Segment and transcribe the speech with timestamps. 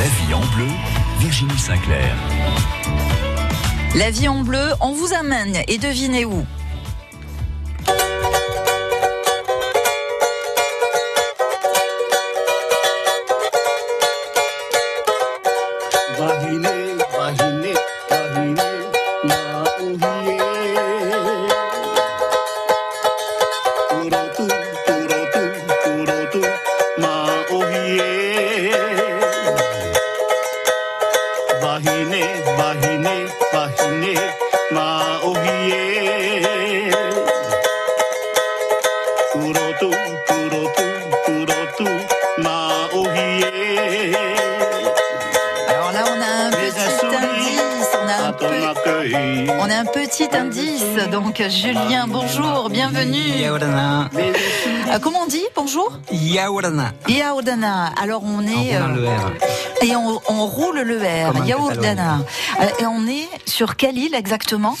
[0.00, 0.66] La vie en bleu,
[1.18, 2.16] Virginie Sinclair.
[3.96, 6.42] La vie en bleu, on vous amène et devinez où?
[51.50, 53.18] Julien, bonjour, bienvenue.
[53.40, 54.08] Yaourana.
[54.16, 56.92] Euh, comment on dit bonjour Yaourana.
[57.08, 57.86] Yaourdana.
[58.00, 58.76] Alors, on est.
[58.76, 59.32] euh, le R.
[59.82, 61.44] et on, on roule le R.
[61.44, 62.18] Yaourdana.
[62.60, 64.76] Euh, et on est sur quelle île exactement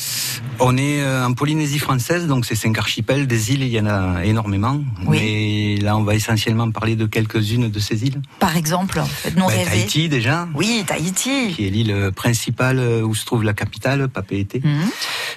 [0.60, 3.26] On est euh, en Polynésie française, donc c'est cinq archipels.
[3.26, 4.78] Des îles, il y en a énormément.
[5.06, 5.76] Oui.
[5.78, 8.22] Mais là, on va essentiellement parler de quelques-unes de ces îles.
[8.38, 9.02] Par exemple,
[9.34, 9.64] Ben, rêver.
[9.64, 10.46] Tahiti, déjà.
[10.54, 11.52] Oui, Tahiti.
[11.56, 14.62] Qui est l'île principale où se trouve la capitale, Papeete.
[14.64, 14.88] Mhm.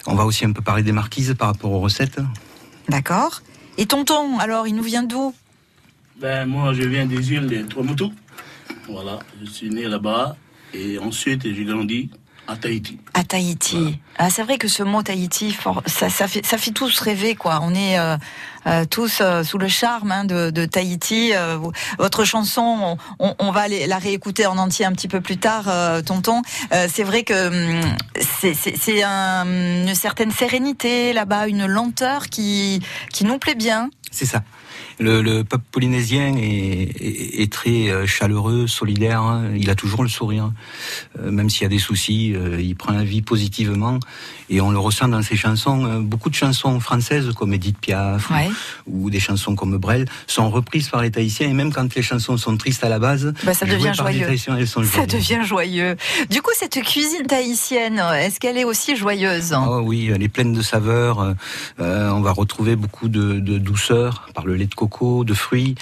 [0.06, 2.20] On va aussi un peu parler des marquises par rapport aux recettes.
[2.90, 3.42] D'accord.
[3.78, 5.34] Et tonton, alors, il nous vient d'où?
[6.20, 8.06] Ben, moi, je viens des îles de Tuamotu.
[8.88, 10.36] Voilà, je suis né là-bas
[10.74, 12.10] et ensuite j'ai grandi
[12.48, 13.00] à Tahiti.
[13.14, 14.00] À Tahiti.
[14.18, 17.36] Ah, c'est vrai que ce mot Tahiti, for- ça, ça, fait, ça fait tous rêver,
[17.36, 17.60] quoi.
[17.64, 18.18] On est euh,
[18.68, 21.32] euh, tous euh, sous le charme hein, de, de Tahiti.
[21.34, 21.58] Euh,
[22.00, 25.38] votre chanson, on, on- on va aller la réécouter en entier un petit peu plus
[25.38, 26.42] tard, euh, tonton.
[26.74, 27.48] Euh, c'est vrai que
[27.80, 27.82] hum,
[28.20, 32.82] c'est- c'est c'est un- une certaine sérénité là-bas, une lenteur qui,
[33.14, 33.90] qui nous plaît bien.
[34.12, 34.44] C'est ça.
[35.00, 36.42] Le, le peuple polynésien est,
[37.02, 39.22] est- est très euh, chaleureux, solidaire.
[39.22, 39.46] hein.
[39.56, 40.52] Il a toujours le sourire,
[41.20, 42.34] Euh, même s'il y a des soucis.
[42.36, 44.00] euh, il prend la vie positivement,
[44.50, 46.00] et on le ressent dans ses chansons.
[46.02, 48.50] Beaucoup de chansons françaises, comme Edith Piaf, Ouais.
[48.88, 51.50] ou des chansons comme Brel, sont reprises par les Tahitiens.
[51.50, 54.26] Et même quand les chansons sont tristes à la base, Bah, ça devient joyeux.
[54.26, 55.96] Tahitiens, elles sont Ça devient joyeux.
[56.30, 59.54] Du coup, cette cuisine tahitienne, est-ce qu'elle est aussi joyeuse?
[59.58, 61.36] Oh oui, elle est pleine de saveurs.
[61.80, 65.76] euh, on va retrouver beaucoup de, de douceur par le lait de coco, de fruits.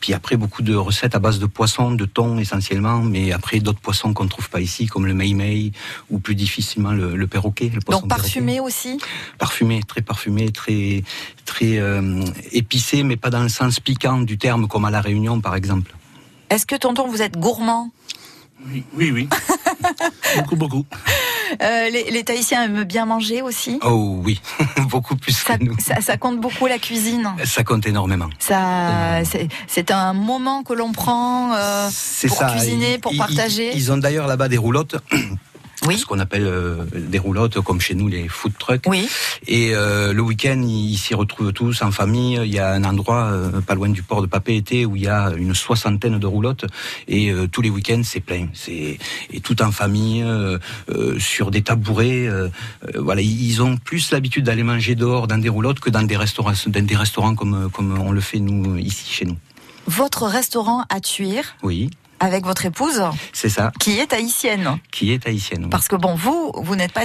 [0.00, 3.80] Puis après, beaucoup de recettes à base de poissons, de thon essentiellement, mais après d'autres
[3.80, 5.72] poissons qu'on ne trouve pas ici, comme le mei-mei
[6.10, 7.70] ou plus difficilement le, le perroquet.
[7.74, 8.98] Le poisson Donc parfumé aussi.
[9.38, 11.02] Parfumé, très parfumé, très,
[11.44, 12.22] très euh,
[12.52, 15.94] épicé, mais pas dans le sens piquant du terme, comme à La Réunion par exemple.
[16.50, 17.90] Est-ce que tonton, vous êtes gourmand?
[18.66, 19.28] Oui, oui, oui.
[20.36, 20.84] beaucoup, beaucoup.
[21.62, 23.78] Euh, les, les Tahitiens aiment bien manger aussi.
[23.84, 24.40] Oh oui,
[24.90, 25.76] beaucoup plus Ça, que nous.
[25.78, 27.28] ça- ça compte beaucoup la cuisine.
[27.44, 28.28] Ça compte énormément.
[28.38, 31.88] Ça, c'est- c'est un moment que l'on prend euh,
[32.28, 32.50] pour ça.
[32.50, 33.70] cuisiner, pour Ils- partager.
[33.72, 34.96] Ils, ils ont d'ailleurs là-bas des roulottes.
[35.86, 35.98] Oui.
[35.98, 38.84] Ce qu'on appelle euh, des roulottes, comme chez nous les food trucks.
[38.86, 39.08] Oui.
[39.46, 42.40] Et euh, le week-end, ils s'y retrouvent tous en famille.
[42.44, 45.08] Il y a un endroit euh, pas loin du port de Papeete où il y
[45.08, 46.66] a une soixantaine de roulottes.
[47.06, 48.48] Et tous les week-ends, c'est plein.
[48.54, 48.98] C'est
[49.30, 50.24] et tout en famille,
[51.18, 52.28] sur des tabourets.
[52.96, 56.52] voilà, ils ont plus l'habitude d'aller manger dehors dans des roulottes que dans des restaurants,
[56.66, 59.36] dans des restaurants comme comme on le fait nous ici chez nous.
[59.86, 61.90] Votre restaurant à Tuire, Oui,
[62.20, 63.02] avec votre épouse,
[63.32, 63.72] c'est ça.
[63.78, 64.78] qui est tahitienne.
[64.90, 65.64] Qui est haïtienne.
[65.64, 65.70] oui.
[65.70, 67.04] Parce que bon, vous, vous n'êtes pas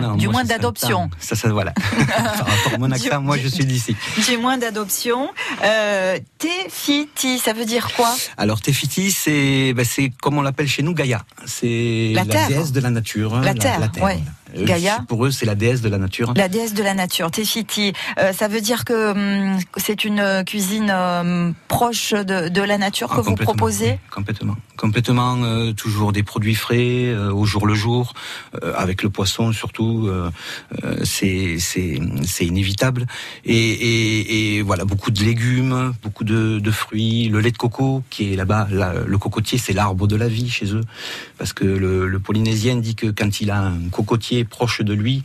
[0.00, 1.10] Non, du moi, moins d'adoption.
[1.18, 1.72] Ça, ça, voilà.
[2.08, 3.96] Par rapport à mon accent, moi, je suis d'ici.
[4.28, 5.30] Du moins d'adoption.
[5.64, 8.14] Euh, Tefiti, ça veut dire quoi?
[8.36, 11.22] Alors, Tefiti, c'est, ben, c'est comme on l'appelle chez nous, Gaïa.
[11.46, 12.48] C'est La la, terre.
[12.48, 13.34] déesse de la nature.
[13.34, 13.88] hein, La terre, ouais.
[13.98, 14.14] voilà.
[14.14, 15.04] Euh, Gaïa.
[15.08, 16.32] Pour eux, c'est la déesse de la nature.
[16.36, 17.92] La déesse de la nature, Tefiti.
[18.18, 23.08] Euh, ça veut dire que hum, c'est une cuisine hum, proche de, de la nature
[23.12, 24.56] Ah, que vous proposez Complètement.
[24.76, 28.12] Complètement, euh, toujours des produits frais, euh, au jour le jour,
[28.62, 30.30] euh, avec le poisson surtout, euh,
[30.84, 31.58] euh, c'est,
[32.40, 33.06] inévitable.
[33.44, 38.02] Et, et, et voilà, beaucoup de légumes, beaucoup de, de fruits, le lait de coco
[38.10, 40.82] qui est là-bas, là, le cocotier c'est l'arbre de la vie chez eux,
[41.38, 45.22] parce que le, le polynésien dit que quand il a un cocotier proche de lui,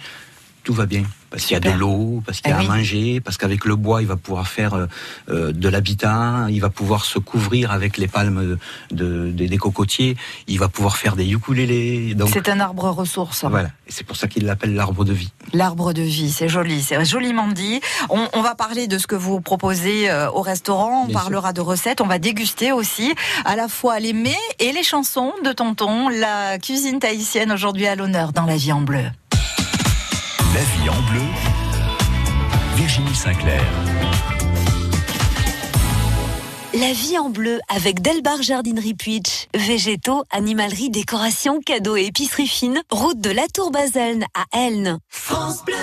[0.63, 1.03] tout va bien.
[1.31, 2.67] Parce qu'il y a de l'eau, parce qu'il y a Eh à oui.
[2.77, 4.87] manger, parce qu'avec le bois, il va pouvoir faire euh,
[5.29, 8.57] euh, de l'habitat, il va pouvoir se couvrir avec les palmes
[8.91, 10.17] de, de- des cocotiers,
[10.47, 12.15] il va pouvoir faire des ukulélés.
[12.33, 13.45] C'est un arbre ressource.
[13.45, 13.69] voilà.
[13.87, 15.29] Et c'est pour ça qu'il l'appelle l'arbre de vie.
[15.53, 17.79] L'arbre de vie, c'est joli, c'est joliment dit.
[18.09, 21.53] On, on va parler de ce que vous proposez euh, au restaurant, on Bien parlera
[21.53, 23.13] de recettes, on va déguster aussi
[23.45, 27.95] à la fois les mets et les chansons de Tonton, la cuisine tahitienne aujourd'hui à
[27.95, 29.05] l'honneur dans la vie en bleu.
[30.55, 31.21] La vie en bleu,
[32.75, 33.63] Virginie Sinclair.
[36.73, 39.47] La vie en bleu avec Delbar Jardinerie Puitch.
[39.53, 42.81] Végétaux, animalerie, décoration, cadeaux et épicerie fine.
[42.89, 44.97] Route de la Tour Baselne à Elne.
[45.09, 45.75] France Bleu.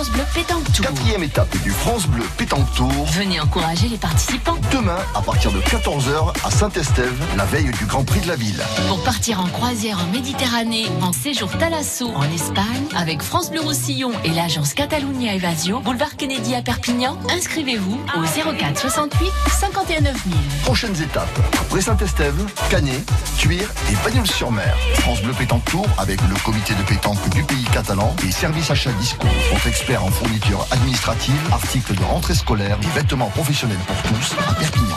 [0.00, 0.86] France Bleu Pétanque Tour.
[0.86, 2.90] Quatrième étape du France Bleu Pétanque Tour.
[3.12, 4.56] Venez encourager les participants.
[4.72, 8.62] Demain, à partir de 14h, à Saint-Estève, la veille du Grand Prix de la ville.
[8.88, 14.12] Pour partir en croisière en Méditerranée, en séjour Talasso, en Espagne, avec France Bleu Roussillon
[14.24, 19.30] et l'agence Catalunya Evasio, boulevard Kennedy à Perpignan, inscrivez-vous au 04 68
[19.60, 20.34] 51 9000.
[20.62, 21.28] Prochaines étapes,
[21.60, 23.02] après Saint-Estève, Canet,
[23.36, 24.74] Tuire et Bagnols-sur-Mer.
[25.00, 28.92] France Bleu Pétanque Tour avec le comité de pétanque du pays catalan et service achat
[28.92, 29.26] disco.
[29.52, 29.66] Votre
[29.96, 34.96] en fourniture administrative, articles de rentrée scolaire et vêtements professionnels pour tous à Perpignan.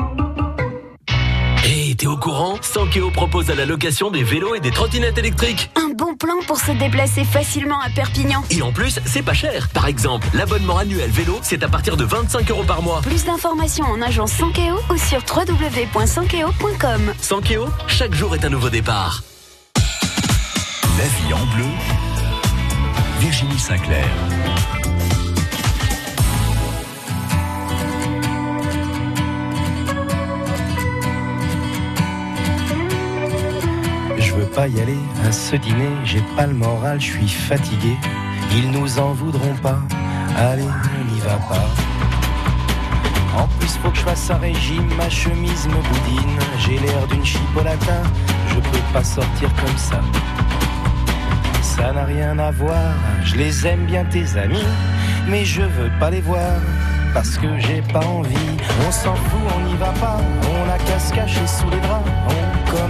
[2.11, 5.71] Au courant Sankeo propose à la location des vélos et des trottinettes électriques.
[5.77, 8.43] Un bon plan pour se déplacer facilement à Perpignan.
[8.49, 9.69] Et en plus, c'est pas cher.
[9.69, 12.99] Par exemple, l'abonnement annuel vélo, c'est à partir de 25 euros par mois.
[12.99, 17.13] Plus d'informations en agence Sankeo ou sur www.sankeo.com.
[17.21, 19.23] Sankeo, chaque jour est un nouveau départ.
[19.77, 21.65] La vie en bleu,
[23.21, 24.09] Virginie Sinclair.
[34.55, 37.95] Pas y aller à ce dîner, j'ai pas le moral, je suis fatigué.
[38.53, 39.79] Ils nous en voudront pas,
[40.37, 41.69] allez, on n'y va pas.
[43.37, 46.39] En plus, faut que je fasse un régime, ma chemise me boudine.
[46.59, 48.03] J'ai l'air d'une chipolata,
[48.49, 50.01] je peux pas sortir comme ça.
[51.61, 52.93] Ça n'a rien à voir,
[53.23, 54.65] je les aime bien tes amis,
[55.27, 56.59] mais je veux pas les voir
[57.13, 58.35] parce que j'ai pas envie.
[58.85, 62.40] On s'en fout, on n'y va pas, on a qu'à se cacher sous les draps.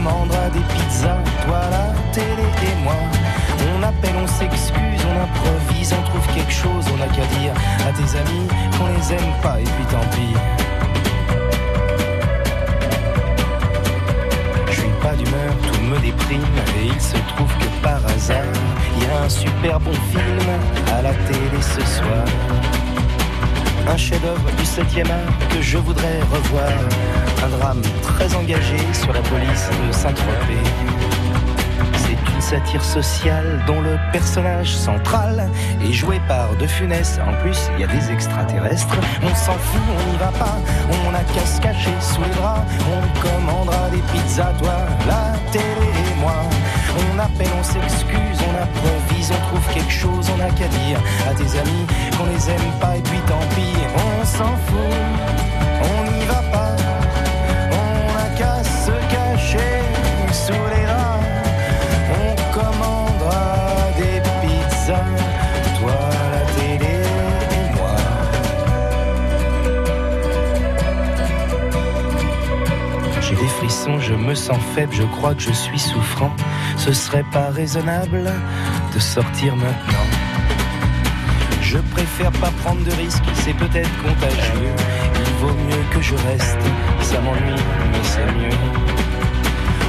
[0.04, 2.96] Commandera des pizzas, toi la télé et moi.
[3.76, 7.54] On appelle, on s'excuse, on improvise, on trouve quelque chose, on a qu'à dire
[7.88, 10.34] à tes amis qu'on les aime pas et puis tant pis.
[14.68, 16.42] Je suis pas d'humeur, tout me déprime
[16.80, 18.54] et il se trouve que par hasard,
[18.98, 20.50] il y a un super bon film
[20.96, 22.26] à la télé ce soir
[23.88, 26.70] un chef-d'œuvre du 7e art que je voudrais revoir.
[27.44, 30.64] Un drame très engagé sur la police de Saint-Tropez.
[31.96, 35.50] C'est une satire sociale dont le personnage central
[35.84, 37.20] est joué par De Funès.
[37.26, 38.98] En plus, il y a des extraterrestres.
[39.24, 40.58] On s'en fout, on n'y va pas.
[41.08, 42.62] On a qu'à se cacher sous les draps.
[42.92, 44.76] On commandera des pizzas, toi,
[45.08, 46.36] la télé et moi.
[47.14, 48.56] On appelle, on s'excuse, on
[49.22, 51.86] improvise, on trouve quelque chose, on a qu'à dire à tes amis
[52.18, 54.78] qu'on les aime pas et puis tant pis, on s'en fout,
[55.84, 56.76] on n'y va pas,
[57.72, 59.82] on a qu'à se cacher
[60.32, 61.26] sous les draps,
[62.20, 63.56] on commandera
[63.98, 65.06] des pizzas,
[73.30, 76.32] des frissons, je me sens faible, je crois que je suis souffrant.
[76.78, 78.32] Ce serait pas raisonnable
[78.94, 80.08] de sortir maintenant.
[81.62, 84.74] Je préfère pas prendre de risques, c'est peut-être contagieux.
[85.16, 86.60] Il vaut mieux que je reste,
[87.02, 88.58] ça m'ennuie, mais c'est mieux.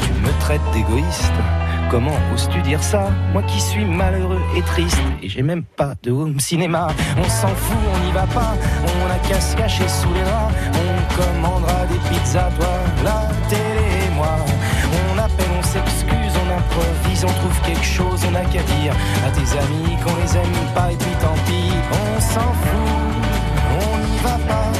[0.04, 1.32] Tu me traites d'égoïste,
[1.90, 3.10] comment oses-tu dire ça?
[3.32, 6.88] Moi qui suis malheureux et triste, et j'ai même pas de home cinéma.
[7.18, 8.54] On s'en fout, on n'y va pas,
[8.84, 10.54] on a qu'à se cacher sous les draps.
[10.74, 13.71] On commandera des pizzas, toi, la télé
[17.24, 20.90] on trouve quelque chose, on a qu'à dire à tes amis qu'on les aime pas
[20.90, 23.12] et puis tant pis, on s'en fout,
[23.80, 24.71] on n'y va pas,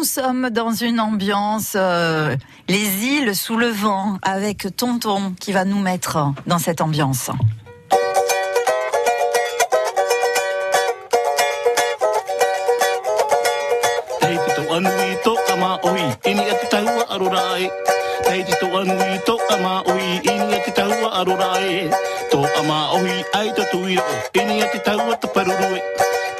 [0.00, 2.34] nous sommes dans une ambiance, euh,
[2.68, 7.30] les îles sous le vent, avec Tonton qui va nous mettre dans cette ambiance.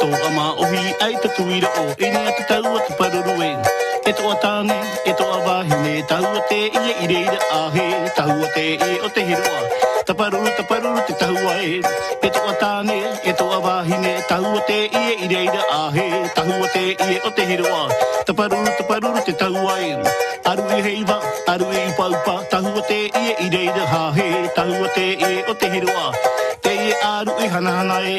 [0.00, 3.50] to ama ohi ai te tuira o ina te atu tau atu paruru e
[4.10, 4.78] e to tāne
[5.10, 7.84] e to a wāhine tau te i e ire ire a he
[8.18, 9.60] tau te e o te hiroa
[10.06, 11.74] ta paruru ta paruru te tau a e
[12.28, 12.96] e to tāne
[13.32, 17.20] e to a wāhine tau te i e ire ire a he tau te e
[17.28, 17.84] o te hiroa
[18.26, 19.94] ta paruru ta paruru te tau a e
[20.50, 21.18] aru i heiva
[21.54, 24.28] aru i paupa tau te i e ire ire a he
[24.60, 26.06] tau te e o te hiroa
[27.20, 28.16] aru i hanahana e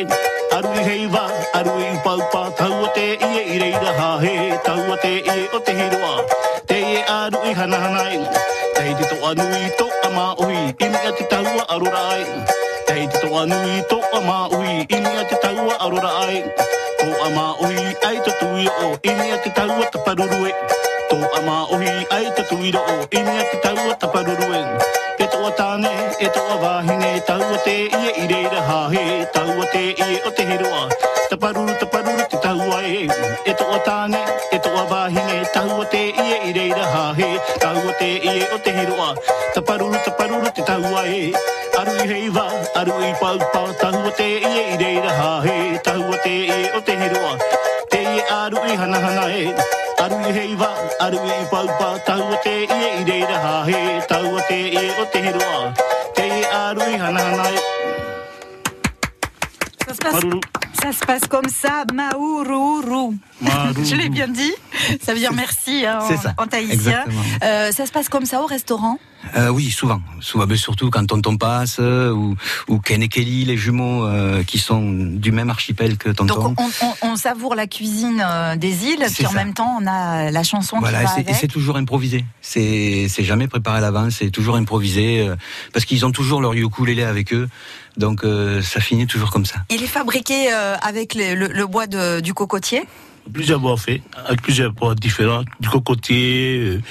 [0.56, 1.22] Aru i hei wā,
[1.58, 4.34] aru i pau pā Tau o te i e i reira hā he
[4.66, 6.12] Tau o te i e o te hiroa.
[6.70, 8.20] Te i e aru i hanahana e
[8.76, 12.28] Te i tito anu i tō a mā ui I mea te taua arora ai
[12.90, 16.44] Te i tito anu i tō a mā ui I mea te taua arora ai
[17.02, 20.54] Tō a mā ui ai tō tui o I mea te taua taparurue
[21.10, 24.66] Tō a mā ui ai tō tui o I mea te taua taparurue
[25.22, 25.26] E.
[25.30, 26.62] Tō a tāne, e tō a
[28.42, 30.90] ia i reira ha he, taua te ia o te hiroa.
[31.30, 33.08] Ta paruru, ta paruru te taua e.
[33.46, 34.22] E tō tāne,
[34.52, 38.58] e tō a wāhine, taua te e i reira ha he, taua te e o
[38.60, 39.16] te hiroa.
[39.54, 41.34] Ta paruru, ta paruru te taua e.
[41.80, 42.46] Aru i heiva,
[42.76, 46.98] aru i paupa, taua te e i reira ha he, taua te e o te
[46.98, 47.38] hiroa.
[47.90, 49.56] Te ia aru i hanahana e.
[50.04, 54.62] Aru i heiva, aru i paupa, taua te e i reira ha he, taua te
[54.84, 55.74] e o te hiroa.
[56.16, 57.61] Te ia aru i hanahana e.
[60.02, 60.28] Passe,
[60.82, 63.16] ça se passe comme ça, Maourou.
[63.42, 63.84] Maourou.
[63.84, 64.52] Je l'ai bien dit.
[65.04, 66.00] Ça veut dire merci hein,
[66.38, 67.06] en, en tahitien.
[67.44, 68.98] Euh, ça se passe comme ça au restaurant?
[69.38, 72.36] Euh, oui, souvent, souvent, mais surtout quand Tonton passe euh, ou,
[72.68, 74.08] ou Ken et Kelly, les jumeaux
[74.48, 76.36] qui sont du même archipel que Tonton.
[76.50, 78.26] Donc on, on- on savoure la cuisine
[78.58, 81.26] des îles, puis en même temps on a la chanson Voilà, qui va c'est- et
[81.26, 81.36] avec.
[81.36, 82.26] c'est toujours improvisé.
[82.42, 85.30] C'est c'est jamais préparé à l'avance, c'est toujours improvisé
[85.72, 87.48] parce qu'ils ont toujours leur ukulélé avec eux.
[87.98, 88.26] Donc
[88.64, 89.58] ça finit toujours comme ça.
[89.70, 90.50] Il est fabriqué
[90.82, 92.84] avec le, le- le bois de- du cocotier
[93.32, 96.82] Plusieurs bois faits, avec plusieurs bois différents, du cocotier, euh,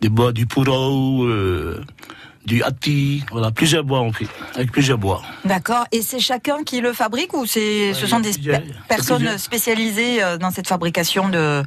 [0.00, 1.82] des bois du pourau, euh,
[2.46, 5.22] du hati, voilà, plusieurs bois on fait, avec plusieurs bois.
[5.44, 5.84] D'accord.
[5.90, 8.30] Et c'est chacun qui le fabrique ou c'est ce sont des
[8.88, 9.40] personnes plusieurs.
[9.40, 11.66] spécialisées euh, dans cette fabrication de Chez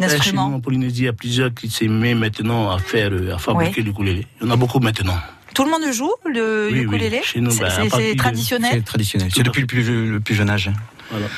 [0.00, 3.34] nous, d'instruments en Polynésie, il y a plusieurs qui s'y mettent maintenant à faire, euh,
[3.34, 3.84] à fabriquer Oui.
[3.84, 4.26] du ukulélé.
[4.40, 5.16] Il y en a beaucoup maintenant.
[5.54, 6.84] Tout le monde joue le Oui, oui.
[6.84, 7.20] ukulélé?
[7.22, 7.68] Chez nous, C'est- bah,
[8.16, 8.70] traditionnel?
[8.72, 9.28] C'est traditionnel.
[9.32, 10.70] C'est depuis le plus, le plus jeune âge.
[11.12, 11.28] Voilà.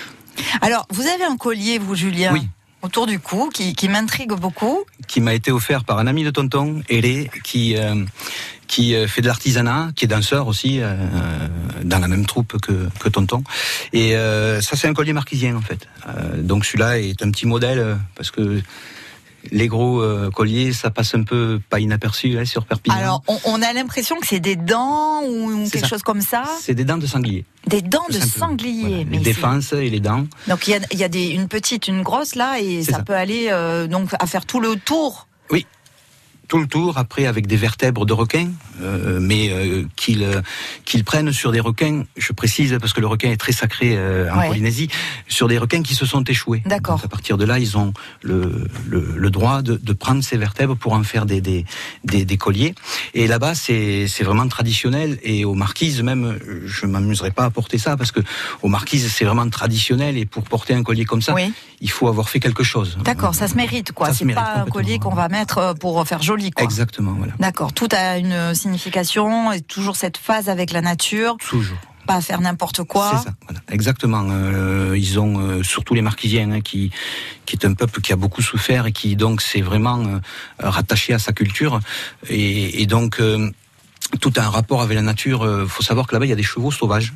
[0.63, 2.49] Alors, vous avez un collier, vous, Julien Oui.
[2.83, 4.85] Autour du cou, qui, qui m'intrigue beaucoup.
[5.09, 8.05] qui m'a été offert par un ami de Tonton, Hélé, qui euh,
[8.67, 10.95] qui euh, fait de l'artisanat, qui est danseur aussi euh,
[11.83, 13.43] dans la même troupe que, que Tonton.
[13.93, 15.89] Et euh, ça, c'est un collier marquisien en fait.
[16.39, 18.61] Donc celui-là est un petit modèle parce que
[19.51, 22.97] les gros euh, colliers, ça passe un peu pas inaperçu hein, sur Perpignan.
[22.97, 25.87] Alors, on, on a l'impression que c'est des dents ou quelque ça.
[25.89, 26.45] chose comme ça.
[26.61, 27.45] c'est des dents de sanglier.
[27.67, 28.89] Des dents de sanglier.
[28.89, 30.27] Voilà, mais les défenses et les dents.
[30.49, 33.03] Donc, il y a, il y a des, une petite, une grosse là, et ça.
[33.03, 35.29] peut aller euh, donc à faire tout le tour.
[35.51, 35.67] Oui.
[36.49, 38.49] Tout le tour, après avec des vertèbres de requins,
[38.83, 40.43] euh, mais euh, qu'ils euh,
[40.85, 44.31] qu'ils prennent sur des requins, je précise parce que le requin est très sacré euh,
[44.33, 44.49] en Ouais.
[44.49, 44.89] Polynésie,
[45.29, 46.63] sur des requins qui se sont échoués.
[46.67, 47.01] D'accord.
[47.05, 50.77] À partir de là, ils ont le, le, le droit de, de prendre ces vertèbres
[50.77, 51.65] pour en faire des, des,
[52.05, 52.75] des, des colliers.
[53.15, 55.19] Et là-bas, c'est c'est vraiment traditionnel.
[55.23, 58.21] Et aux marquises, même, je m'amuserais pas à porter ça parce que
[58.63, 60.19] aux marquises, c'est vraiment traditionnel.
[60.19, 61.53] Et pour porter un collier comme ça, Oui.
[61.81, 62.99] il faut avoir fait quelque chose.
[63.05, 64.13] D'accord, ça se mérite, quoi.
[64.13, 66.65] C'est pas un collier qu'on va mettre euh, pour faire joli, quoi.
[66.65, 67.33] Exactement, voilà.
[67.39, 71.79] D'accord, tout a une signification et toujours cette phase avec la nature, Toujours.
[72.07, 73.11] pas faire n'importe quoi.
[73.17, 73.61] C'est ça, voilà.
[73.71, 74.25] exactement.
[74.31, 76.91] Euh, ils ont euh, surtout les Marquisiens, hein, qui
[77.47, 80.19] qui est un peuple qui a beaucoup souffert et qui donc s'est vraiment euh,
[80.59, 81.81] rattaché à sa culture
[82.29, 83.21] et, et donc.
[84.21, 85.41] tout a un rapport avec la nature.
[85.63, 87.13] Il faut savoir que là-bas, il y a des chevaux sauvages.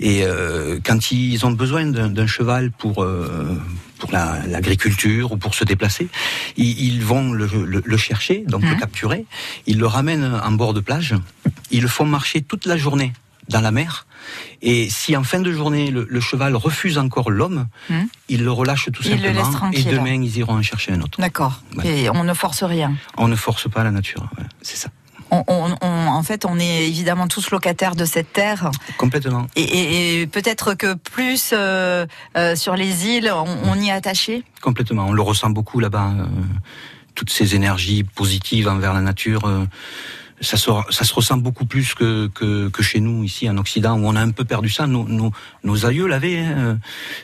[0.00, 3.56] Et euh, quand ils ont besoin d'un d'un cheval pour, euh,
[4.04, 6.08] pour la- l'agriculture ou pour se déplacer,
[6.58, 9.24] ils, ils vont le, le- le chercher, donc le capturer.
[9.66, 11.14] Ils le ramènent en bord de plage.
[11.70, 13.14] Ils le font marcher toute la journée
[13.48, 14.06] dans la mer.
[14.60, 18.04] Et si en fin de journée, le, le cheval refuse encore l'homme, Hmm.
[18.28, 19.70] ils le relâchent tout le simplement.
[19.72, 21.18] et demain, ils iront en chercher un autre.
[21.20, 21.62] D'accord.
[21.72, 21.90] Voilà.
[21.90, 22.94] Et on ne force rien.
[23.16, 24.26] On ne force pas la nature.
[24.34, 24.48] voilà.
[24.62, 24.88] C'est ça.
[25.34, 28.70] On, on- on- en fait, on est évidemment tous locataires de cette terre.
[28.98, 29.46] Complètement.
[29.56, 34.42] Et, et- et peut-être que plus euh, euh, sur les îles, on, y est attaché.
[34.60, 35.06] Complètement.
[35.08, 36.12] On le ressent beaucoup là-bas.
[36.18, 36.26] euh,
[37.14, 39.42] toutes ces énergies positives envers la nature.
[40.40, 43.96] ça se, ça se ressent beaucoup plus que, que, que chez nous, ici en Occident,
[43.98, 44.86] où on a un peu perdu ça.
[44.88, 45.30] Nos, nos,
[45.62, 46.78] nos aïeux l'avaient, hein,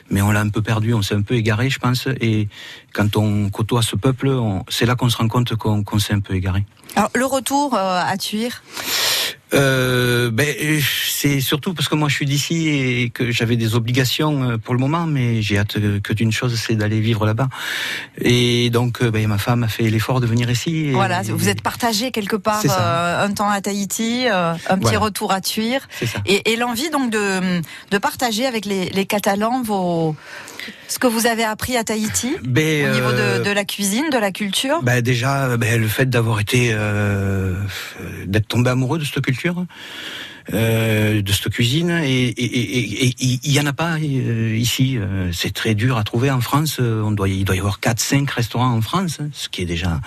[0.09, 2.07] mais on l'a un peu perdu, on s'est un peu égaré, je pense.
[2.21, 2.47] Et
[2.93, 4.31] quand on côtoie ce peuple,
[4.69, 6.63] c'est là qu'on se rend compte qu'on qu'on s'est un peu égaré.
[6.95, 8.63] Alors, le retour euh, à Tuire,
[9.53, 10.47] Euh, ben,
[10.81, 14.73] c'est surtout parce que moi je suis d'ici et que j'avais des obligations euh, pour
[14.73, 17.49] le moment, mais j'ai hâte que d'une chose, c'est d'aller vivre là-bas.
[18.21, 20.85] Et donc, ben, ma femme a fait l'effort de venir ici.
[20.87, 24.83] et- voilà, vous êtes partagé quelque part euh, un temps à Tahiti, euh, un petit
[24.95, 24.99] Voilà.
[24.99, 25.41] retour à
[26.05, 26.19] ça.
[26.25, 30.15] et, et l'envie donc de, de partager avec les, les Catalans vos,
[30.87, 34.09] ce que vous avez appris à Tahiti Ben, au niveau euh, de, de la cuisine,
[34.11, 34.81] de la culture.
[34.83, 37.55] Ben déjà, ben, le fait d'avoir été, euh,
[38.25, 39.65] d'être tombé amoureux de cette culture,
[40.53, 44.97] euh, de cette cuisine, et il y en a pas euh, ici.
[45.31, 46.79] C'est très dur à trouver en France.
[46.79, 50.01] On doit, il doit y avoir 4-5 restaurants en France, hein, ce qui est déjà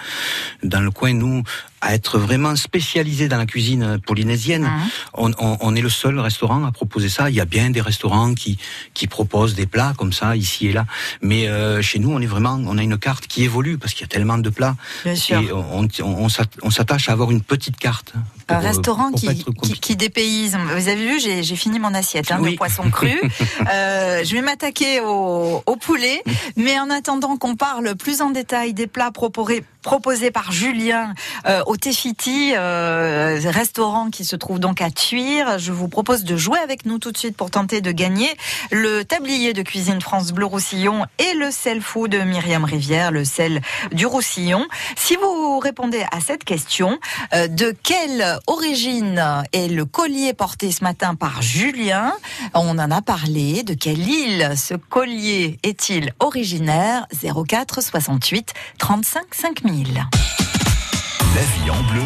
[0.63, 1.13] dans le coin.
[1.15, 1.43] Nous,
[1.87, 4.67] à être vraiment spécialisé dans la cuisine polynésienne,
[5.13, 7.29] on, on- on est le seul restaurant à proposer ça.
[7.31, 8.59] Il y a bien des restaurants qui
[8.95, 10.87] qui proposent des plats comme ça ici et là,
[11.21, 14.03] mais euh, chez nous, on est vraiment, on a une carte qui évolue parce qu'il
[14.03, 14.77] y a tellement de plats.
[15.05, 15.41] Bien sûr.
[15.41, 15.89] Et on, on,
[16.25, 18.15] on s'att- on s'attache à avoir une petite carte.
[18.49, 19.29] Un pour, restaurant qui,
[19.63, 20.57] qui, qui dépayse.
[20.77, 22.57] Vous avez vu, j'ai fini mon assiette hein, de Oui.
[22.57, 23.13] poisson cru.
[23.73, 26.23] Euh, je vais m'attaquer au, au poulet,
[26.57, 31.15] mais en attendant qu'on parle plus en détail des plats proposés, proposés par Julien
[31.47, 36.37] euh, au Tefiti, euh, restaurant qui se trouve donc à Tuire, je vous propose de
[36.37, 38.31] jouer avec nous tout de suite pour tenter de gagner
[38.73, 43.25] le tablier de cuisine France Bleu Roussillon et le sel fou de Myriam Rivière, le
[43.25, 43.61] sel
[43.93, 44.67] du Roussillon.
[44.97, 46.99] Si vous répondez à cette question,
[47.35, 52.15] euh, de quelle origine est le collier porté ce matin par Julien
[52.55, 53.63] On en a parlé.
[53.63, 57.07] De quelle île ce collier est-il originaire?
[57.13, 59.74] 04 68 35 5000.
[59.75, 62.03] La vie en bleu.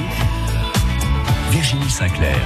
[1.50, 2.38] Virginie Sinclair.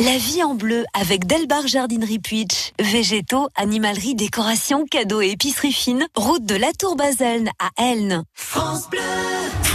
[0.00, 2.72] La vie en bleu avec Delbar Jardinerie Puitch.
[2.80, 6.08] Végétaux, animalerie, décoration, cadeaux et épicerie fine.
[6.16, 8.24] Route de la Tour Baselne à Elne.
[8.34, 8.98] France Bleu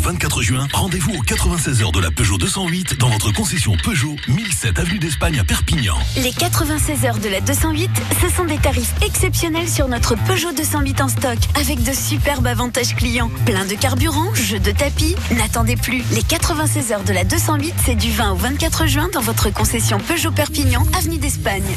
[0.00, 4.78] 24 juin, rendez-vous aux 96 heures de la Peugeot 208 dans votre concession Peugeot 1007
[4.78, 5.94] avenue d'Espagne à Perpignan.
[6.16, 7.90] Les 96 heures de la 208,
[8.22, 12.96] ce sont des tarifs exceptionnels sur notre Peugeot 208 en stock, avec de superbes avantages
[12.96, 13.30] clients.
[13.44, 15.16] Plein de carburant, jeux de tapis.
[15.36, 16.02] N'attendez plus.
[16.12, 19.98] Les 96 heures de la 208, c'est du 20 au 24 juin dans votre concession
[19.98, 21.76] Peugeot Perpignan, avenue d'Espagne.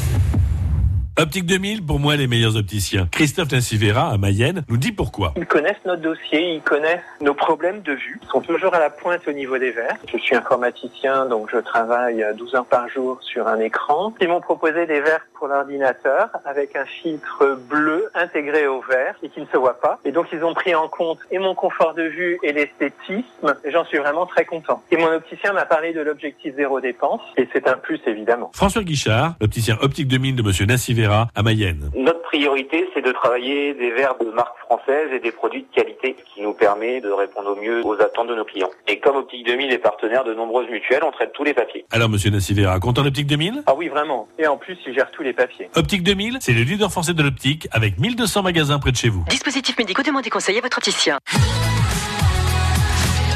[1.16, 3.06] Optique 2000, pour moi, les meilleurs opticiens.
[3.12, 5.32] Christophe Nassivera, à Mayenne, nous dit pourquoi.
[5.36, 8.90] Ils connaissent notre dossier, ils connaissent nos problèmes de vue, ils sont toujours à la
[8.90, 9.96] pointe au niveau des verres.
[10.12, 14.12] Je suis informaticien, donc je travaille 12 heures par jour sur un écran.
[14.20, 19.28] Ils m'ont proposé des verres pour l'ordinateur avec un filtre bleu intégré au verre et
[19.28, 20.00] qui ne se voit pas.
[20.04, 23.70] Et donc ils ont pris en compte et mon confort de vue et l'esthétisme et
[23.70, 24.82] j'en suis vraiment très content.
[24.90, 28.50] Et mon opticien m'a parlé de l'objectif zéro dépense et c'est un plus évidemment.
[28.52, 31.90] François Guichard, l'opticien Optique 2000 de Monsieur Nassivera, à Mayenne.
[31.96, 36.16] Notre priorité, c'est de travailler des verres de marque française et des produits de qualité
[36.34, 38.70] qui nous permet de répondre au mieux aux attentes de nos clients.
[38.88, 41.84] Et comme Optique 2000 est partenaire de nombreuses mutuelles, on traite tous les papiers.
[41.90, 44.26] Alors, Monsieur Nassivera, content d'Optique 2000 Ah oui, vraiment.
[44.38, 45.68] Et en plus, il gère tous les papiers.
[45.74, 49.24] Optique 2000, c'est le leader français de l'optique avec 1200 magasins près de chez vous.
[49.28, 51.18] Dispositifs médicaux, demandez conseil à votre opticien.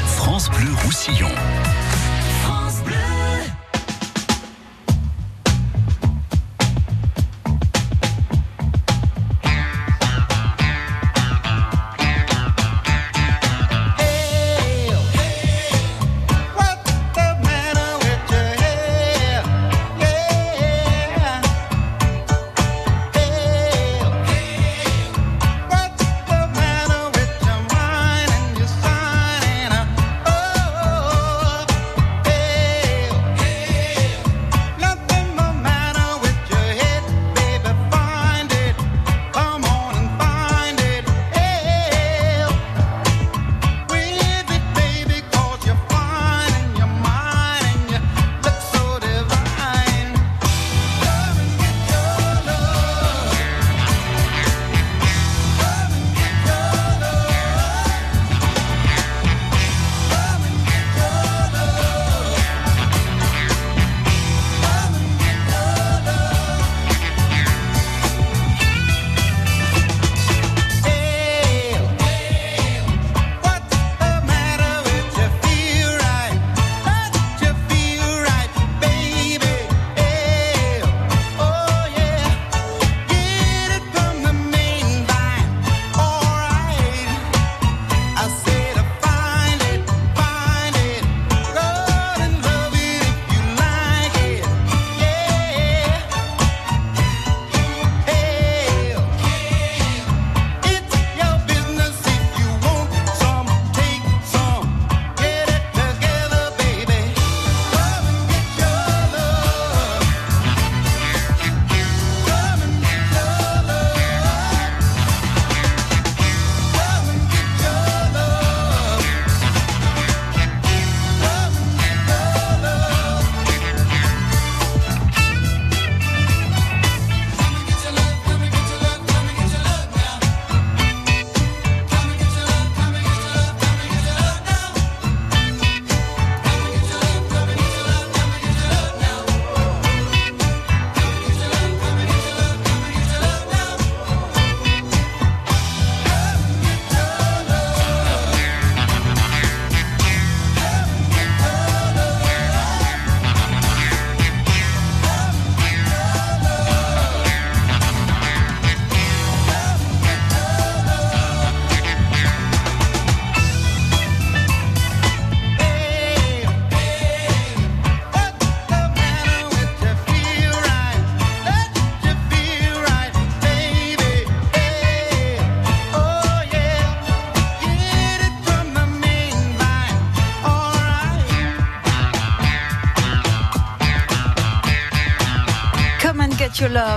[0.05, 1.27] France Bleu Roussillon.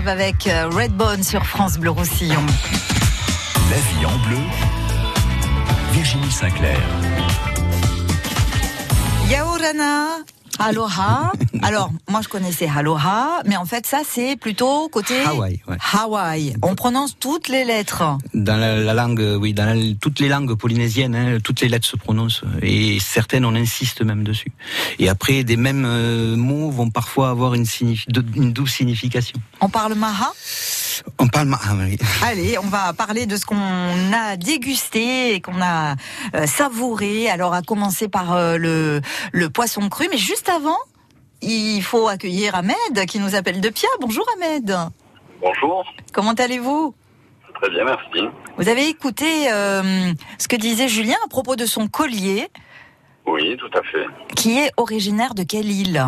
[0.03, 2.45] Love avec euh, Redbone sur France Bleu Roussillon.
[3.71, 4.39] La vie en bleu,
[5.93, 6.81] Virginie Sinclair.
[9.29, 10.22] Yaorana.
[10.63, 11.33] Aloha.
[11.63, 15.77] Alors, moi je connaissais Aloha, mais en fait ça c'est plutôt côté Hawaï, ouais.
[15.93, 16.55] Hawaï.
[16.63, 18.03] On prononce toutes les lettres.
[18.35, 21.87] Dans la, la langue, oui, dans la- toutes les langues polynésiennes, hein, toutes les lettres
[21.89, 24.53] se prononcent et certaines on insiste même dessus.
[24.99, 27.67] Et après, des mêmes euh, mots vont parfois avoir une,
[28.37, 29.39] une double signification.
[29.61, 30.33] On parle Maha?
[31.19, 31.97] On parle ma- ah, oui.
[32.25, 33.57] Allez, on va parler de ce qu'on
[34.13, 35.95] a dégusté et qu'on a
[36.35, 37.29] euh, savouré.
[37.31, 39.01] Alors, à commencer par euh, le,
[39.33, 40.09] le poisson cru.
[40.11, 40.79] Mais juste avant,
[41.41, 43.89] il faut accueillir Ahmed qui nous appelle de Pia.
[44.01, 44.77] Bonjour Ahmed.
[45.41, 46.95] Bonjour, Comment allez-vous?
[47.61, 48.29] Très bien, merci.
[48.59, 52.49] Vous avez écouté euh, ce que disait Julien à propos de son collier,
[53.27, 54.07] Oui, tout à fait.
[54.37, 56.05] qui est originaire de quelle île?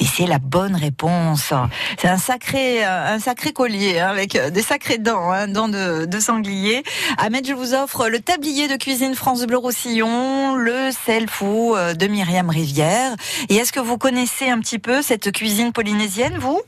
[0.00, 1.52] Et c'est la bonne réponse.
[1.98, 5.68] C'est un sacré, euh, un sacré collier hein, avec euh, des sacrées dents, hein, dents
[5.68, 6.82] de, sanglier.
[7.18, 11.94] Ahmed, je vous offre le tablier de cuisine France Bleu Roussillon, le sel fou euh,
[11.94, 13.14] de Myriam Rivière.
[13.48, 16.60] Et est-ce que vous connaissez un petit peu cette cuisine polynésienne, vous?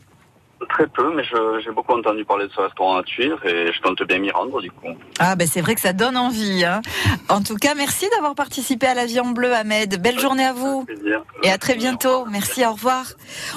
[0.68, 3.80] Très peu, mais je- j'ai beaucoup entendu parler de ce restaurant à Tuire et je
[3.82, 4.88] compte bien m'y rendre du coup.
[5.18, 6.64] Ah ben c'est vrai que ça donne envie.
[6.64, 6.82] Hein.
[7.28, 10.00] En tout cas, merci d'avoir participé à la vie en bleu, Ahmed.
[10.02, 10.86] Belle journée à vous.
[11.42, 12.26] Et à très bientôt.
[12.30, 13.04] Merci, au revoir.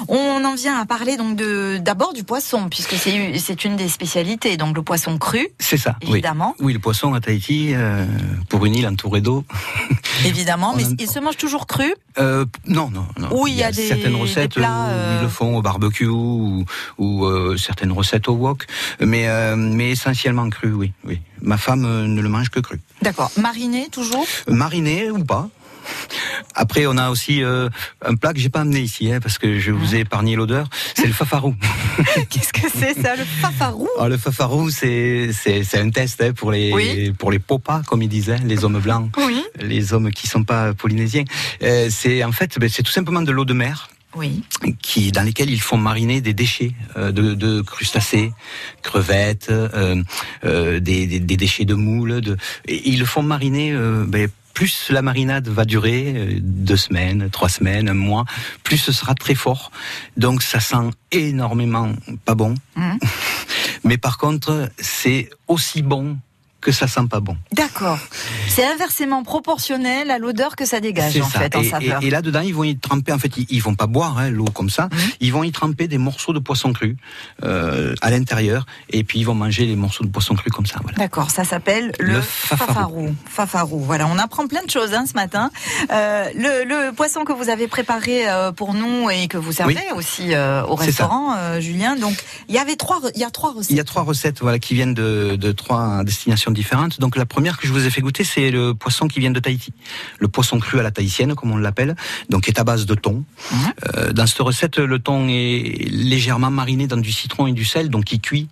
[0.08, 3.88] On en vient à parler donc de d'abord du poisson, puisque c'est c'est une des
[3.88, 4.56] spécialités.
[4.56, 5.96] Donc le poisson cru, C'est ça.
[6.02, 6.54] Évidemment.
[6.60, 6.72] Oui.
[6.72, 8.04] le poisson à Tahiti, euh,
[8.48, 9.44] pour une île entourée d'eau.
[10.24, 11.92] évidemment, mais en- il se mange toujours cru.
[12.18, 13.28] Euh, non, non, non.
[13.32, 16.06] Oui, il y a des- certaines des recettes où euh, ils le font au barbecue
[16.06, 16.64] ou,
[17.00, 18.66] ou, euh, certaines recettes au wok,
[19.00, 21.20] mais euh, mais essentiellement cru, oui, oui.
[21.42, 23.30] Ma femme euh, ne le mange que cru, D'accord.
[23.36, 24.26] Mariné toujours.
[24.46, 25.48] mariné ou pas.
[26.54, 27.68] Après, on a aussi euh,
[28.04, 30.68] un plat que j'ai pas amené ici, hein, parce que je vous ai épargné l'odeur.
[30.94, 31.54] C'est le fafarou.
[32.30, 33.88] Qu'est-ce que c'est ça, le fafarou?
[33.96, 35.30] Alors, le fafarou, c'est
[35.74, 37.12] un test hein, pour les Oui.
[37.18, 39.42] pour les popas, comme ils disaient, les hommes blancs, Oui.
[39.60, 41.24] les hommes qui sont pas polynésiens.
[41.62, 44.42] Euh, c'est en fait, ben, c'est tout simplement de l'eau de mer Oui.
[44.82, 48.32] qui dans lesquels ils font mariner des déchets euh, de, de crustacés,
[48.82, 50.02] crevettes, euh,
[50.44, 52.20] euh, des, des- des déchets de moules.
[52.20, 53.72] De, et ils le font mariner.
[53.72, 58.24] euh, ben, plus la marinade va durer, euh, deux semaines, trois semaines, un mois,
[58.64, 59.70] plus ce sera très fort.
[60.16, 61.92] Donc ça sent énormément
[62.24, 62.54] pas bon.
[62.76, 62.98] Mhm.
[63.84, 66.18] Mais par contre, c'est aussi bon
[66.60, 67.36] que ça sent pas bon.
[67.52, 67.98] D'accord.
[68.48, 71.40] C'est inversement proportionnel à l'odeur que ça dégage en ça.
[71.40, 72.02] fait en et, saveur.
[72.02, 73.12] et- et là-dedans, ils vont y tremper.
[73.12, 74.88] En fait, ils, ils vont pas boire hein, l'eau comme ça.
[74.92, 74.98] Mhm.
[75.20, 76.96] Ils vont y tremper des morceaux de poisson cru
[77.44, 80.78] euh, à l'intérieur, et puis ils vont manger les morceaux de poisson cru comme ça.
[80.82, 80.98] Voilà.
[80.98, 83.14] D'accord, ça s'appelle le, Le fafarou.
[83.28, 83.80] fafarou.
[83.80, 85.50] Voilà, on apprend plein de choses hein, ce matin.
[85.92, 89.74] Euh, le, le poisson que vous avez préparé euh, pour nous et que vous servez
[89.74, 89.96] Oui.
[89.96, 90.34] aussi
[90.68, 91.96] au restaurant, Julien.
[91.96, 92.14] Donc,
[92.48, 93.70] il y avait trois, il y a trois recettes.
[93.70, 97.00] Il y a trois recettes voilà, qui viennent de, de trois destinations différentes.
[97.00, 99.40] Donc la première que je vous ai fait goûter, c'est le poisson qui vient de
[99.40, 99.72] Tahiti.
[100.18, 101.96] Le poisson cru à la tahitienne, comme on l'appelle,
[102.28, 103.24] donc est à base de thon.
[103.96, 107.88] Euh, dans cette recette, le thon est légèrement mariné dans du citron et du sel,
[107.88, 108.48] donc il cuit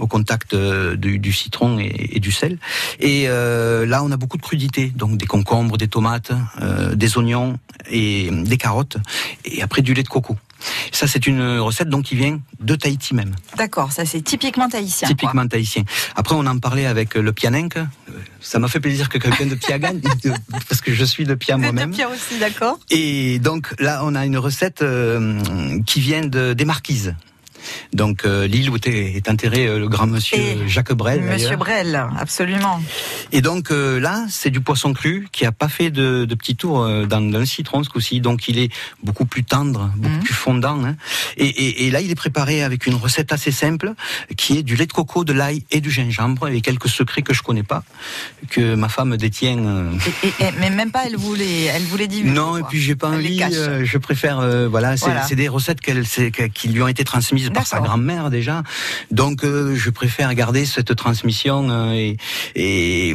[0.00, 2.58] au contact euh, du, du citron et, et du sel.
[3.00, 6.32] Et euh, là, on a beaucoup de crudités, donc des concombres, des tomates,
[6.94, 7.58] des oignons
[7.90, 8.96] et des carottes,
[9.44, 10.36] et après du lait de coco.
[10.92, 15.08] Ça, c'est une recette donc qui vient de Tahiti même D'accord, ça c'est typiquement tahitien.
[15.08, 15.84] typiquement tahitien.
[16.14, 17.76] Après, on en parlait avec le Pianenque.
[17.76, 17.84] Euh,
[18.40, 20.00] Ça m'a fait plaisir que quelqu'un de Pia gagne,
[20.68, 21.90] parce que je suis de Pia de moi-même.
[21.90, 25.40] Pierre aussi, d'accord Et donc là, on a une recette euh,
[25.86, 27.14] qui vient de, des Marquises.
[27.92, 31.22] Donc euh, l'île où est, est enterré euh, le grand monsieur Et Jacques Brel.
[31.22, 31.56] Monsieur.
[31.56, 32.80] Brel, absolument.
[33.32, 36.56] Et donc euh, là, c'est du poisson cru qui a pas fait de, de petits
[36.56, 38.20] tours euh, dans, dans le citron ce coup-ci.
[38.20, 38.70] Donc il est
[39.02, 40.22] beaucoup plus tendre, beaucoup Mhm.
[40.22, 40.84] plus fondant.
[40.84, 40.96] hein.
[41.36, 43.92] Et, et- et là, il est préparé avec une recette assez simple
[44.36, 47.34] qui est du lait de coco, de l'ail et du gingembre et quelques secrets que
[47.34, 47.82] je connais pas,
[48.50, 49.56] que ma femme détient.
[50.22, 52.34] Et- mais même pas, elle voulait, elle voulait divulguer.
[52.34, 53.42] non, et puis j'ai pas Elle envie.
[53.84, 55.26] je préfère, voilà, c'est Voilà.
[55.26, 58.62] des recettes qu'elle, c'est- que- qui lui ont été transmises par sa grand-mère déjà.
[59.10, 62.16] Donc, euh, je préfère garder cette transmission euh, et,
[62.54, 63.14] et,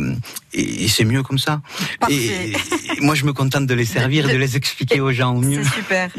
[0.53, 1.61] et c'est mieux comme ça.
[2.09, 5.35] Et, et moi, je me contente de les servir, et de les expliquer aux gens
[5.35, 5.63] au mieux.
[5.63, 6.09] C'est super.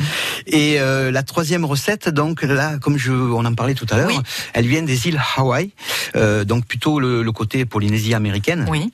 [0.46, 4.22] Et euh, la troisième recette, donc là, comme je, on en parlait tout à l'heure,
[4.54, 5.70] elle vient des îles Hawaï,
[6.16, 8.66] euh, donc plutôt le, le côté Polynésie américaine.
[8.68, 8.92] Oui.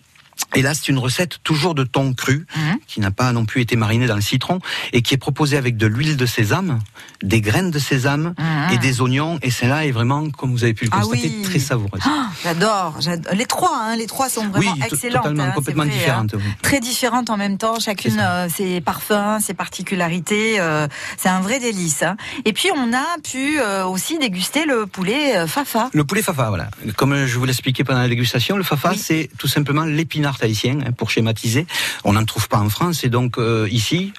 [0.54, 2.46] Et là, c'est une recette toujours de thon cru,
[2.86, 4.60] qui n'a pas non plus été mariné dans le citron,
[4.92, 6.78] et qui est proposée avec de l'huile de sésame,
[7.22, 8.34] des graines de sésame
[8.72, 9.38] et des oignons.
[9.42, 11.42] Et celle-là est vraiment, comme vous avez pu le Ah constater, oui.
[11.42, 12.00] très savoureuse.
[12.04, 12.98] Ah, j'adore.
[13.34, 15.22] Les trois, hein, les trois sont vraiment Oui, excellentes.
[15.24, 16.38] totalement, hein, complètement vrai, différentes, hein.
[16.40, 16.52] oui.
[16.62, 20.60] Très différentes en même temps, chacune euh, ses parfums, ses particularités.
[20.60, 20.86] euh,
[21.18, 22.04] c'est un vrai délice.
[22.44, 25.90] Et puis on a pu euh, aussi déguster le poulet fafa.
[25.92, 26.70] Le poulet fafa, voilà.
[26.96, 30.92] Comme je vous l'expliquais pendant la dégustation, le fafa, c'est tout simplement l'épinard tahitien, hein,
[30.92, 31.66] pour schématiser.
[32.04, 34.12] On n'en trouve pas en France, et donc euh, ici,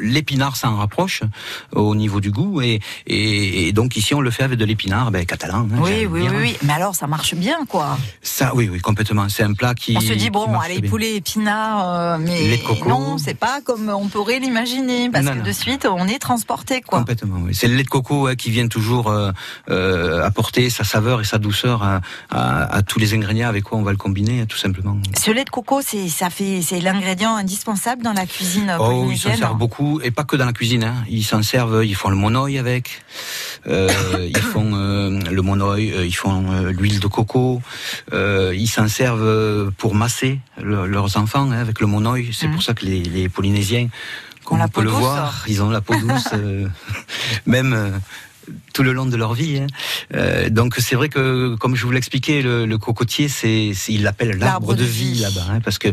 [0.00, 1.22] l'épinard s'en rapproche
[1.72, 5.10] au niveau du goût, et, et, et donc ici on le fait avec de l'épinard
[5.10, 5.68] ben, catalan.
[5.72, 6.56] hein, Oui, oui, oui, oui.
[6.62, 7.98] Mais alors ça marche bien, quoi.
[8.22, 9.28] Ça, oui, oui, complètement.
[9.28, 9.96] C'est un plat qui.
[9.96, 10.90] on se dit bon, allez, bien.
[10.90, 12.88] poulet épinard, euh, mais Lait de coco.
[12.88, 15.44] non, c'est pas comme on pourrait l'imaginer, parce Non, que non.
[15.44, 16.98] de suite on est transporté, quoi.
[17.00, 17.54] Complètement, oui.
[17.54, 19.30] C'est le lait de coco hein, qui vient toujours euh,
[19.70, 23.78] euh, apporter sa saveur et sa douceur à, à- à tous les ingrédients avec quoi
[23.78, 24.96] on va le combiner, tout simplement.
[25.16, 28.84] Ce lait de coco, c'est ça fait, c'est l'ingrédient indispensable dans la cuisine Oh, ils
[28.84, 28.88] s'en
[29.30, 29.36] polynésienne.
[29.36, 29.58] servent
[30.02, 30.84] et pas que dans la cuisine.
[30.84, 30.96] Hein.
[31.08, 33.02] Ils s'en servent, ils font le monoï avec,
[33.66, 33.88] euh,
[34.26, 36.44] ils font euh, le monoï, euh, ils font
[36.78, 37.60] l'huile de coco,
[38.12, 42.30] ils s'en servent pour masser le- leurs enfants hein, avec le monoï.
[42.32, 43.88] C'est pour ça que les, les Polynésiens,
[44.44, 46.28] comme on peut le voir, ils ont la peau douce,
[47.46, 48.00] même.
[48.72, 49.58] Tout le long de leur vie.
[49.58, 49.66] hein.
[50.14, 54.02] Euh, donc c'est vrai que, comme je vous l'expliquais, le, le cocotier, c'est, c'est- ils
[54.02, 55.88] l'appellent l'arbre de vie, là-bas, hein, parce que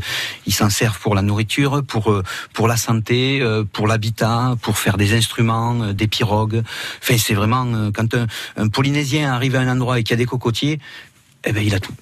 [0.45, 4.77] ils s'en servent pour la nourriture, pour euh, pour la santé, euh, pour l'habitat, pour
[4.77, 6.63] faire des instruments, euh, des pirogues.
[7.01, 10.23] Enfin, c'est vraiment quand un, un Polynésien arrive à un endroit et qu'il y a
[10.23, 10.79] des cocotiers,
[11.43, 11.93] eh ben il a tout.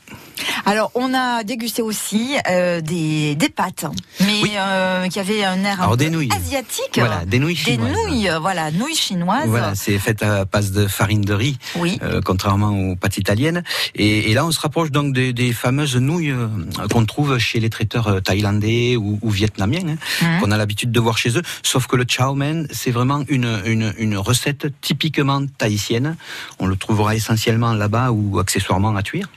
[0.66, 3.86] Alors, on a dégusté aussi euh, des, des pâtes,
[4.22, 6.30] mais euh, qui avaient un air un Alors, peu des nouilles.
[6.34, 6.96] asiatique.
[6.98, 7.92] Voilà, des nouilles Des chinoises.
[7.92, 9.48] nouilles, voilà, nouilles chinoises.
[9.48, 12.00] Voilà, c'est fait à base de farine de riz, Oui.
[12.04, 13.64] euh, contrairement aux pâtes italiennes.
[13.96, 16.48] Et, et là, on se rapproche donc des, des fameuses nouilles euh,
[16.92, 20.40] qu'on trouve chez les traiteurs euh, thaïlandais ou, ou vietnamiens, hein, Mhm.
[20.42, 21.42] qu'on a l'habitude de voir chez eux.
[21.64, 26.16] Sauf que le chow mein, c'est vraiment une, une, une recette typiquement tahitienne.
[26.60, 29.28] On le trouvera essentiellement là-bas ou accessoirement à Thuir.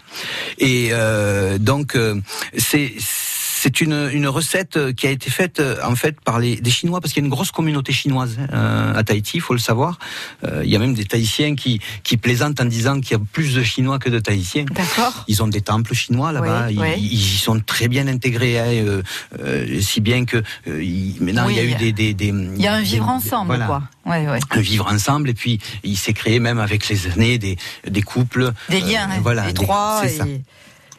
[0.58, 2.20] Et euh, donc, euh,
[2.56, 2.92] c'est
[3.58, 7.00] c'est une, une recette qui a été faite euh, en fait par les des Chinois
[7.00, 9.98] parce qu'il y a une grosse communauté chinoise à Tahiti, il faut le savoir.
[10.44, 13.22] Euh, il y a même des Tahitiens qui qui plaisantent en disant qu'il y a
[13.32, 14.66] plus de Chinois que de Tahitiens.
[14.70, 15.24] D'accord.
[15.26, 17.08] Ils ont des temples chinois là-bas, Oui, ils, oui.
[17.10, 19.02] ils y sont très bien intégrés, hein, euh,
[19.40, 20.44] euh, si bien que
[21.20, 23.46] maintenant il y a eu des des, des Il y a un vivre des- ensemble,
[23.46, 23.66] voilà.
[23.66, 23.82] quoi.
[24.04, 24.38] Ouais, ouais.
[24.50, 27.56] Un vivre ensemble et puis il s'est créé même avec les années des
[27.88, 30.42] des couples Des liens voilà étroits et,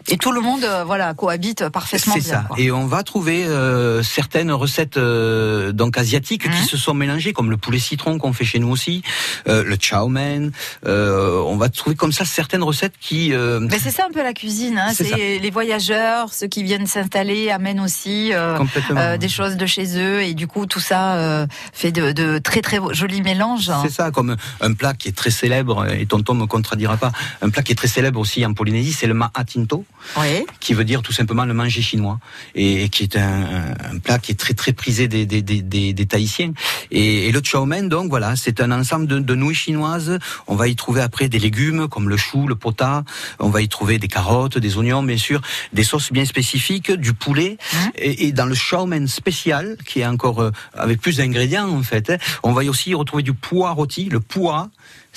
[0.09, 2.29] et tout le monde, euh, voilà, cohabite parfaitement C'est bien.
[2.41, 2.45] ça.
[2.47, 2.59] quoi.
[2.59, 7.33] Et on va trouver euh, certaines recettes euh, donc asiatiques Hein qui se sont mélangées,
[7.33, 9.01] comme le poulet citron qu'on fait chez nous aussi,
[9.47, 10.51] euh, le chow mein.
[10.85, 13.33] Euh, on va trouver comme ça certaines recettes qui.
[13.33, 14.77] euh, Mais c'est ça un peu la cuisine.
[14.77, 14.91] Hein.
[14.93, 15.15] C'est ça.
[15.17, 18.57] C'est les voyageurs, ceux qui viennent s'installer amènent aussi euh,
[18.91, 22.37] euh, des choses de chez eux et du coup tout ça euh, fait de, de
[22.39, 23.71] très très jolis mélanges.
[23.83, 27.49] C'est ça, comme un plat qui est très célèbre, et tonton me contredira pas, un
[27.49, 29.85] plat qui est très célèbre aussi en Polynésie, c'est le ma'atinto,
[30.17, 30.45] Oui.
[30.59, 32.19] qui veut dire tout simplement le manger chinois,
[32.55, 35.93] et, et qui est un, plat qui est très très prisé des, des, des, des,
[35.93, 36.53] des Tahitiens.
[36.91, 40.17] Et, et le chow mein, donc voilà, c'est un ensemble de, de nouilles chinoises.
[40.47, 43.03] On va y trouver après des légumes comme le chou, le pota.
[43.39, 45.41] On va y trouver des carottes, des oignons, bien sûr,
[45.73, 47.57] des sauces bien spécifiques, du poulet.
[47.95, 51.83] Et, et dans le chow mein spécial, qui est encore euh, avec plus d'ingrédients en
[51.83, 54.05] fait, hein, on va y aussi y retrouver du pois rôti.
[54.05, 54.69] Le pois,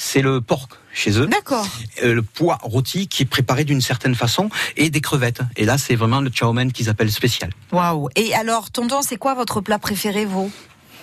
[0.02, 1.26] c'est le porc chez eux.
[1.26, 1.66] D'accord.
[2.02, 5.42] Euh, le pois rôti qui est préparé d'une certaine façon et des crevettes.
[5.56, 7.50] Et là, c'est vraiment le chow mein qu'ils appellent spécial.
[7.70, 8.08] Waouh.
[8.16, 10.50] Et alors, tonton, c'est quoi votre plat préféré, vous?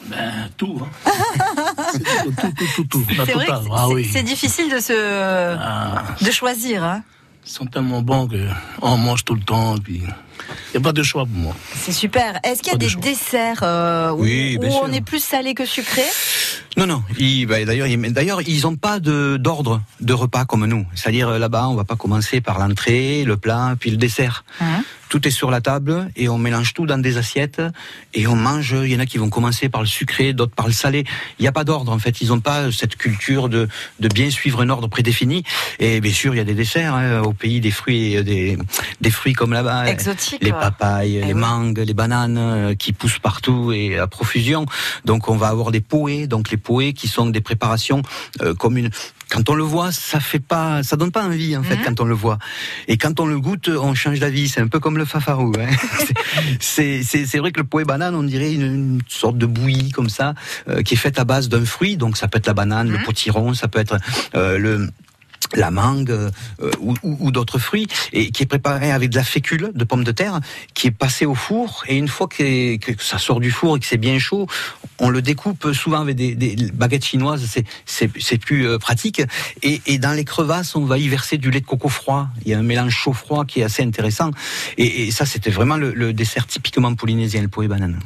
[0.08, 0.82] Ben, tout.
[0.82, 1.12] Hein.
[1.92, 3.06] C'est tout, tout, tout, tout, tout.
[3.26, 4.10] C'est vrai Ah c'est- oui.
[4.12, 4.94] c'est difficile de se
[5.60, 6.84] Ah, de choisir.
[6.84, 7.04] Hein.
[7.46, 9.76] ils sont tellement bons qu'on mange tout le temps.
[9.88, 11.56] Il n'y a pas de choix pour moi.
[11.76, 12.40] C'est super.
[12.44, 15.66] Est-ce qu'il y a des desserts euh, où, Oui, où on est plus salé que
[15.66, 16.04] sucré?
[16.76, 17.04] Non, non.
[17.18, 20.86] Ils, bah, d'ailleurs, ils, n'ont pas d'ordre de repas comme nous.
[20.94, 24.44] C'est-à-dire euh, là-bas, on va pas commencer par l'entrée, le plat, puis le dessert.
[24.60, 27.62] Hein Tout est sur la table et on mélange tout dans des assiettes
[28.14, 28.76] et on mange.
[28.84, 31.06] Il y en a qui vont commencer par le sucré, d'autres par le salé.
[31.40, 32.22] Il n'y a pas d'ordre en fait.
[32.22, 33.68] Ils n'ont pas cette culture de,
[34.00, 35.44] de bien suivre un ordre prédéfini.
[35.80, 38.58] Et bien sûr, il y a des desserts hein, au pays des fruits, et des,
[39.02, 39.88] des fruits comme là-bas.
[39.88, 44.66] Exotiques, Les papayes, les mangues, les bananes euh, qui poussent partout et à profusion.
[45.06, 48.02] Donc on va avoir des poés, donc les poés qui sont des préparations
[48.42, 48.90] euh, comme une
[49.30, 52.06] quand on le voit, ça fait pas, ça donne pas envie en fait quand on
[52.06, 52.38] le voit.
[52.88, 54.48] Et quand on le goûte, on change d'avis.
[54.50, 55.54] C'est un peu comme le fafarou.
[55.60, 55.68] Hein.
[56.60, 59.92] C'est- c'est c'est vrai que le poé banane, on dirait une, une sorte de bouillie
[59.92, 60.34] comme ça,
[60.70, 61.98] euh, qui est faite à base d'un fruit.
[61.98, 63.98] Donc ça peut être la banane, le potiron, ça peut être
[64.36, 64.90] euh, le
[65.56, 66.30] la mangue euh,
[66.80, 70.04] ou, ou- ou d'autres fruits, et qui est préparé avec de la fécule de pommes
[70.04, 70.40] de terre,
[70.74, 73.80] qui est passé au four, et une fois que, que ça sort du four et
[73.80, 74.48] que c'est bien chaud,
[75.00, 77.46] on le découpe souvent avec des, des baguettes chinoises,
[77.86, 79.22] c'est- plus euh, pratique,
[79.64, 82.52] et, et dans les crevasses, on va y verser du lait de coco froid, il
[82.52, 84.32] y a un mélange chaud-froid qui est assez intéressant,
[84.78, 88.00] et, et ça c'était vraiment le, le dessert typiquement polynésien, le pouet banane.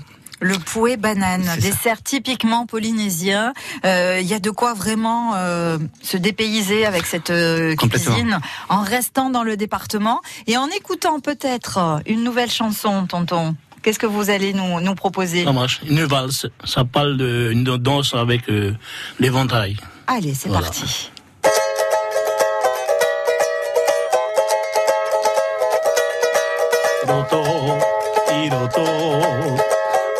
[0.43, 3.54] Le pouet banane, dessert typiquement polynésien.
[3.86, 8.82] Euh, Il y a de quoi vraiment euh, se dépayser avec cette euh, cuisine en
[8.82, 13.56] restant dans le département et en écoutant peut-être euh, une nouvelle chanson, tonton.
[13.84, 15.43] Qu'est-ce que vous allez nous, nous proposer?
[15.43, 15.82] Ça marche.
[15.88, 18.73] Une valse, ça parle d'une danse avec euh,
[19.19, 19.77] l'éventail.
[20.08, 20.65] Allez, c'est Voilà.
[20.65, 21.12] parti.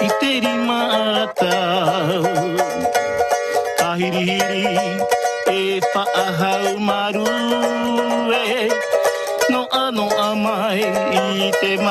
[0.02, 1.58] ki teri mata
[3.78, 4.66] Tahiri hiri
[5.58, 5.60] e
[5.94, 7.28] whaahau maru
[8.34, 8.46] e
[9.54, 10.82] No ano amai
[11.46, 11.91] i te mai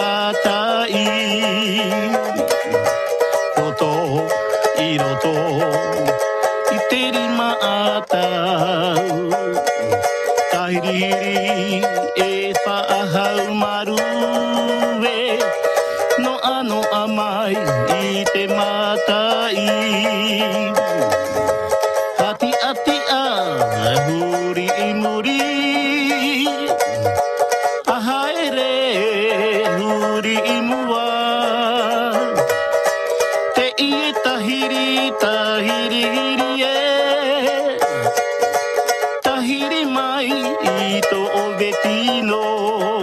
[40.10, 42.99] ないとべきの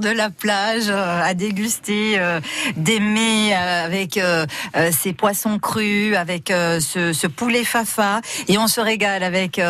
[0.00, 2.40] de la plage euh, à déguster euh,
[2.76, 4.20] des mets euh, avec
[4.92, 9.60] ces poissons crus, avec ce, ce poulet fafa et on se régale avec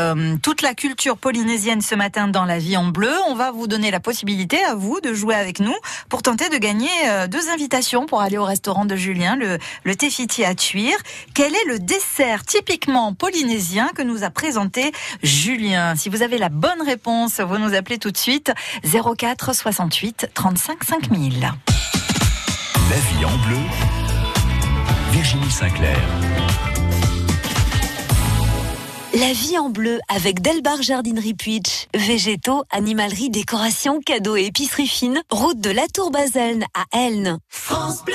[0.42, 3.12] toute la culture polynésienne ce matin dans la vie en bleu.
[3.28, 5.74] On va vous donner la possibilité à vous de jouer avec nous
[6.08, 6.88] pour tenter de gagner
[7.28, 10.98] deux invitations pour aller au restaurant de Julien, le, le Tefiti à Tuire.
[11.34, 15.94] Quel est le dessert typiquement polynésien que nous a présenté Julien?
[15.96, 18.52] Si vous avez la bonne réponse, vous nous appelez tout de suite
[18.84, 21.40] 04 68 35 5000.
[21.40, 23.58] La vie en bleu,
[25.12, 25.98] Virginie Sinclair.
[29.14, 31.86] La vie en bleu avec Delbar Jardinerie Puitch.
[31.94, 35.20] Végétaux, animalerie, décoration, cadeaux et épicerie fine.
[35.30, 37.38] Route de la Tour Baselne à Elne.
[37.48, 38.14] France Bleu.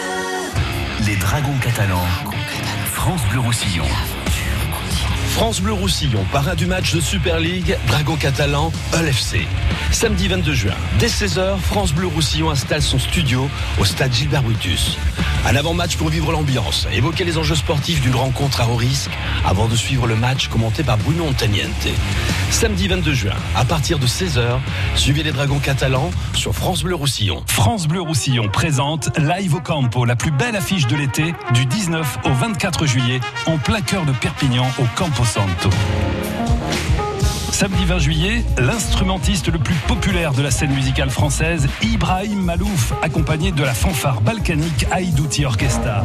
[1.05, 2.07] Les Dragons catalans.
[2.85, 3.85] France Bleu Roussillon.
[5.43, 9.45] France Bleu Roussillon, parrain du match de Super League, Dragon Catalan, LFC.
[9.91, 14.97] Samedi 22 juin, dès 16h, France Bleu Roussillon installe son studio au stade Gilbert Brutus.
[15.45, 19.11] Un avant-match pour vivre l'ambiance, évoquer les enjeux sportifs d'une rencontre à haut risque,
[19.43, 21.89] avant de suivre le match commenté par Bruno Montagniente.
[22.49, 24.59] Samedi 22 juin, à partir de 16h,
[24.95, 27.43] suivez les Dragons Catalans sur France Bleu Roussillon.
[27.47, 32.19] France Bleu Roussillon présente Live au Campo, la plus belle affiche de l'été, du 19
[32.23, 35.25] au 24 juillet, en plein cœur de Perpignan, au Campo
[37.51, 43.51] Samedi 20 juillet, l'instrumentiste le plus populaire de la scène musicale française, Ibrahim Malouf, accompagné
[43.51, 46.03] de la fanfare balkanique Aïdouti Orchestra.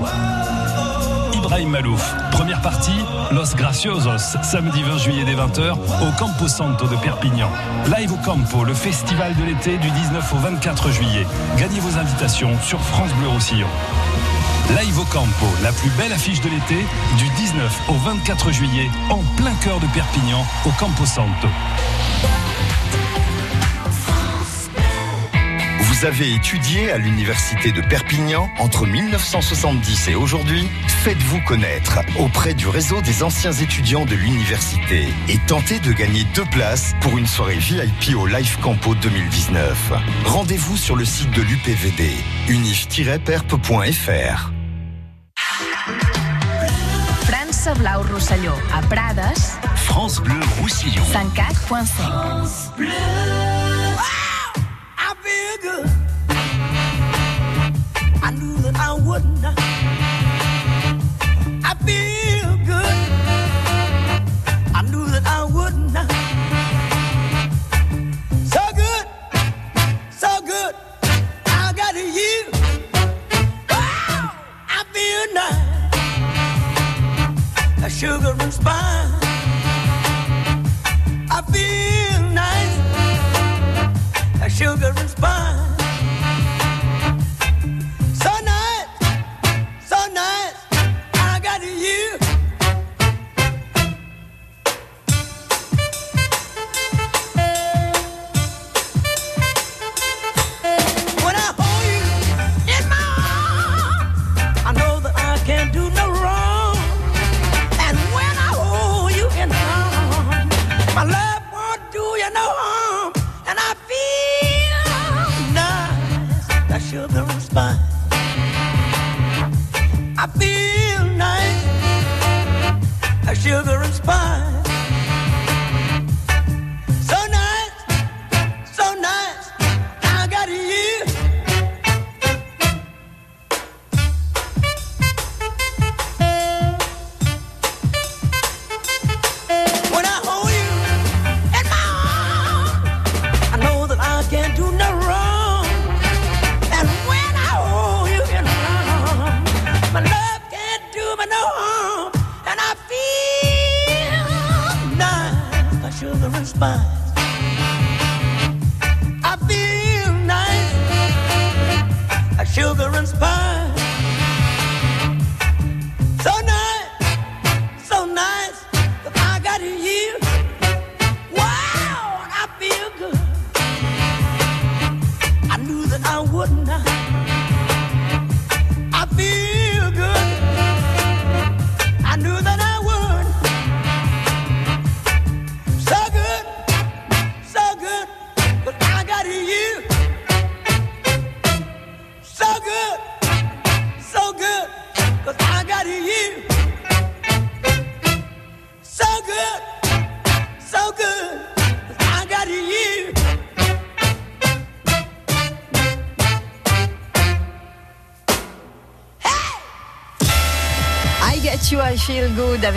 [1.35, 6.97] Ibrahim Malouf, première partie, Los Graciosos, samedi 20 juillet dès 20h, au Campo Santo de
[6.97, 7.51] Perpignan.
[7.99, 11.27] Live au Campo, le festival de l'été du 19 au 24 juillet.
[11.59, 13.69] Gagnez vos invitations sur France Bleu Roussillon.
[14.77, 16.85] Live au Campo, la plus belle affiche de l'été,
[17.17, 21.49] du 19 au 24 juillet, en plein cœur de Perpignan, au Campo Santo.
[25.81, 30.69] Vous avez étudié à l'université de Perpignan entre 1970 et aujourd'hui?
[31.03, 36.45] Faites-vous connaître auprès du réseau des anciens étudiants de l'université et tentez de gagner deux
[36.45, 39.93] places pour une soirée VIP au Live Campo 2019.
[40.27, 42.13] Rendez-vous sur le site de l'UPVD,
[42.49, 44.58] unif-perp.fr.
[47.59, 51.05] França Blau Rosselló, a Prades, France Bleu Roussillon.
[51.07, 52.79] 104.5.
[54.97, 55.91] I feel good.
[58.23, 59.59] I knew that I would not.
[61.65, 62.58] I feel
[77.99, 79.11] sugar and spice.
[81.31, 82.79] I feel nice,
[84.57, 85.78] sugar and spice.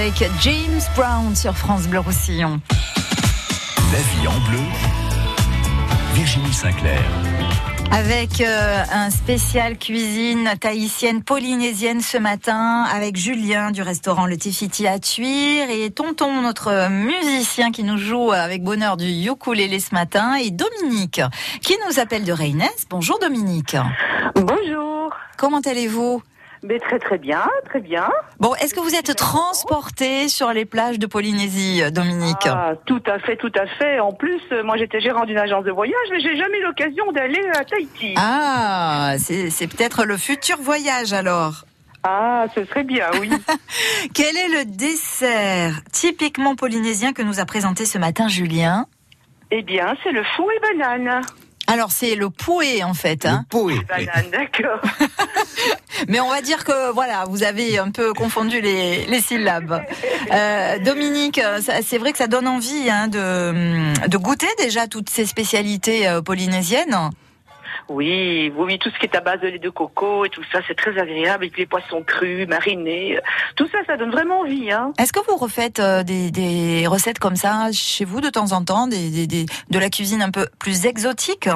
[0.02, 2.60] Avec James Brown sur France Bleu Roussillon.
[3.94, 4.58] La vie en bleu,
[6.16, 7.04] Virginie Sinclair.
[7.92, 14.88] Avec euh, un spécial cuisine tahitienne polynésienne ce matin avec Julien du restaurant Le Tifiti
[14.88, 20.34] à Tuire et Tonton, notre musicien qui nous joue avec bonheur du ukulélé ce matin
[20.34, 21.22] et Dominique
[21.62, 22.88] qui nous appelle de Reynès.
[22.90, 23.78] Bonjour Dominique.
[24.34, 25.14] Bonjour.
[25.38, 26.24] Comment allez-vous?
[26.64, 28.08] Mais très très bien, très bien.
[28.40, 32.46] Bon, est-ce que vous êtes transporté sur les plages de Polynésie, Dominique?
[32.46, 34.00] Ah, tout à fait, tout à fait.
[34.00, 37.12] En plus, euh, moi j'étais gérant d'une agence de voyage, mais j'ai jamais eu l'occasion
[37.14, 38.14] d'aller à Tahiti.
[38.16, 41.66] Ah, c'est c'est peut-être le futur voyage alors.
[42.04, 43.30] Ah, ce serait bien, oui.
[44.14, 48.86] Quel est le dessert typiquement polynésien que nous a présenté ce matin Julien?
[49.52, 51.22] Eh bien, c'est le fou et banane.
[51.68, 53.26] Alors c'est le pouet en fait.
[53.26, 53.80] Hein Pouet.
[53.88, 54.82] Banane, d'accord.
[56.08, 59.82] Mais on va dire que voilà, vous avez un peu confondu les, les syllabes.
[60.32, 61.40] Euh, Dominique,
[61.84, 66.22] c'est vrai que ça donne envie hein, de, de goûter déjà toutes ces spécialités euh,
[66.22, 67.12] polynésiennes.
[67.92, 70.60] Oui, oui, tout ce qui est à base de lait de coco et tout ça,
[70.68, 71.46] c'est très agréable.
[71.46, 73.22] Et puis les poissons crus, marinés, euh,
[73.58, 74.72] tout ça, ça donne vraiment envie.
[74.72, 74.94] Hein.
[74.98, 78.64] Est-ce que vous refaites euh, des, des recettes comme ça chez vous de temps en
[78.64, 81.50] temps, des, des- des- de la cuisine un peu plus exotique?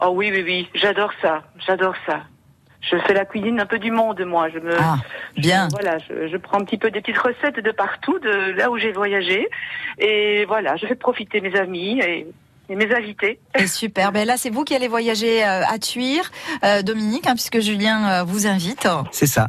[0.00, 2.20] Oh oui, oui, oui, j'adore ça, j'adore ça.
[2.80, 4.48] Je fais la cuisine un peu du monde, moi.
[4.50, 4.96] Je me, Ah,
[5.36, 5.68] bien.
[5.68, 8.70] je- voilà, je, je prends un petit peu des petites recettes de partout, de là
[8.70, 9.48] où j'ai voyagé,
[9.98, 12.26] et voilà, je fais profiter mes amis et,
[12.68, 13.40] et mes invités.
[13.58, 14.12] Et super.
[14.12, 16.30] Ben là, c'est vous qui allez voyager euh, à Tuire,
[16.64, 19.48] euh, Dominique, hein, puisque Julien euh, vous invite C'est ça.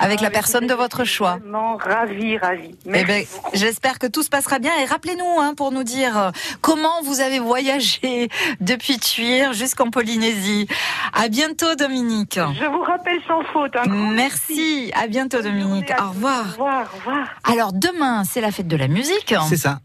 [0.00, 1.36] avec la personne de votre choix.
[1.36, 2.74] Vraiment ravi, ravi.
[2.86, 3.24] Eh ben,
[3.54, 7.38] j'espère que tout se passera bien et rappelez-nous hein, pour nous dire comment vous avez
[7.38, 8.28] voyagé
[8.60, 10.66] depuis Tuire jusqu'en Polynésie.
[11.12, 12.40] À bientôt Dominique.
[12.58, 13.76] Je vous rappelle sans faute.
[13.76, 14.90] Un grand Merci.
[15.00, 15.92] À bientôt Dominique.
[16.00, 16.40] Au revoir.
[16.40, 17.28] Au revoir, au revoir.
[17.44, 19.34] Alors demain, c'est la fête de la musique.
[19.48, 19.78] C'est ça.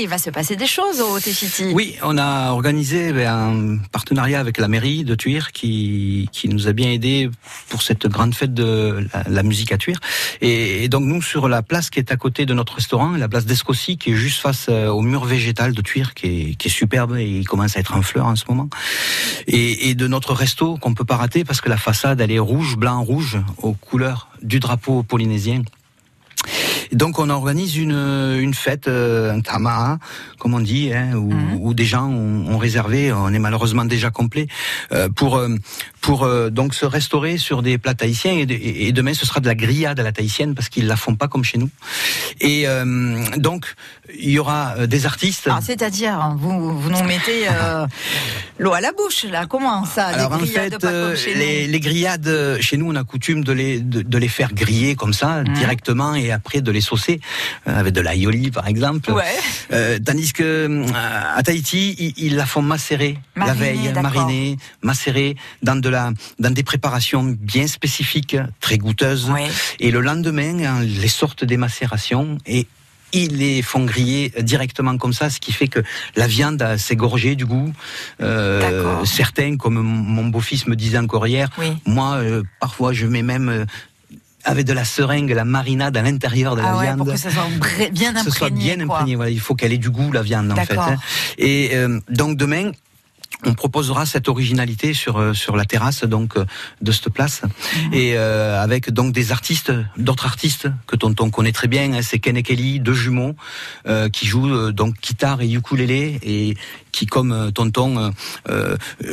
[0.00, 1.66] Il va se passer des choses au Tefiti.
[1.74, 6.66] Oui, on a organisé ben, un partenariat avec la mairie de Tuire qui, qui nous
[6.66, 7.30] a bien aidé
[7.68, 10.00] pour cette grande fête de la, musique à Tuire.
[10.40, 13.44] Et, donc nous, sur la place qui est à côté de notre restaurant, la place
[13.44, 16.70] d'Escossi, qui est juste face euh, au mur végétal de Tuire, qui est, qui est
[16.70, 18.70] superbe et il commence à être en fleurs en ce moment.
[19.46, 22.38] Et, et de notre resto qu'on peut pas rater parce que la façade, elle est
[22.38, 25.62] rouge, blanc, rouge, aux couleurs du drapeau polynésien.
[26.92, 27.92] Donc on organise une,
[28.40, 29.98] une fête, euh, un tama,
[30.38, 34.10] comme on dit, hein, où, où des gens ont, ont réservé, on est malheureusement déjà
[34.10, 34.46] complet,
[34.92, 35.48] euh, pour, euh,
[36.00, 39.40] pour euh, donc se restaurer sur des plats tahitiens et, de- et demain ce sera
[39.40, 41.70] de la grillade à la tahitienne parce qu'ils la font pas comme chez nous.
[42.40, 43.74] Et euh, donc
[44.18, 45.48] il y aura des artistes.
[45.50, 47.46] Ah, C'est-à-dire, hein, vous, vous nous mettez
[48.58, 49.46] l'eau à la bouche, là.
[49.46, 52.90] Comment ça Alors les en grillades fait, pas comme chez les, les grillades, chez nous,
[52.90, 55.54] on a coutume de les, de, de les faire griller comme ça, Mmh.
[55.54, 57.20] directement, et après de les saucer,
[57.68, 59.12] euh, avec de l'aioli par exemple.
[59.12, 59.24] Ouais.
[59.72, 60.86] Euh, tandis que euh,
[61.36, 66.50] à Tahiti, ils, ils la font macérer la veille, mariner, macérer dans de la, dans
[66.50, 69.30] des préparations bien spécifiques, très goûteuses.
[69.80, 72.66] Et le lendemain, hein, les sortent des macérations et
[73.12, 75.80] ils les font griller directement comme ça, ce qui fait que
[76.16, 77.72] la viande s'est gorgée du goût.
[78.22, 81.48] Euh, certains, comme mon beau-fils me disait encore hier,
[81.84, 83.66] moi, euh, parfois, je mets même
[84.44, 86.98] avec de la seringue la marinade à l'intérieur de la Ah ouais, viande.
[86.98, 87.46] pour que ça soit
[87.92, 89.14] bien Que ce soit imprégné, bien imprégné.
[89.16, 90.76] Voilà, il faut qu'elle ait du goût, la viande, en fait.
[90.76, 90.96] Hein.
[91.38, 92.72] Et euh, donc demain.
[93.44, 96.44] On proposera cette originalité sur euh, sur la terrasse donc euh,
[96.80, 97.94] de cette place Mhm.
[97.94, 101.92] et euh, avec donc des artistes, d'autres artistes que Tonton connaît très bien.
[101.92, 103.34] hein, c'est Ken et Kelly, deux jumeaux
[103.86, 106.56] euh, qui jouent euh, donc guitare et ukulélé et
[106.92, 108.12] qui comme euh, Tonton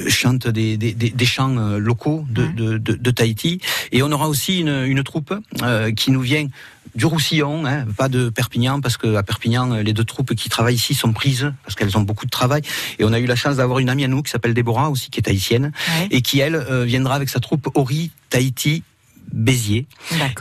[0.09, 3.61] chantent des, des, des, des chants locaux de, de, de, de Tahiti.
[3.91, 6.47] Et on aura aussi une, une troupe euh, qui nous vient
[6.95, 10.49] du Roussillon, hein, pas de Perpignan, parce que à Perpignan, euh, les deux troupes qui
[10.49, 12.61] travaillent ici sont prises, parce qu'elles ont beaucoup de travail.
[12.99, 15.09] Et on a eu la chance d'avoir une amie à nous qui s'appelle Déborah, aussi,
[15.09, 15.71] qui est tahitienne,
[16.11, 18.83] et qui, elle, euh, viendra avec sa troupe Ori Tahiti
[19.31, 19.85] Béziers.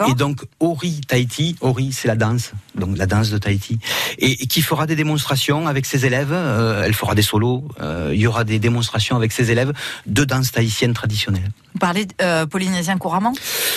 [0.09, 3.79] Et donc, Ori Tahiti, Ori, c'est la danse, donc la danse de Tahiti,
[4.19, 6.33] et, et qui fera des démonstrations avec ses élèves.
[6.33, 7.69] euh, elle fera des solos.
[7.81, 9.73] euh, il y aura des démonstrations avec ses élèves
[10.07, 11.51] de danse tahitienne traditionnelle.
[11.75, 13.33] Vous parlez euh, polynésien couramment?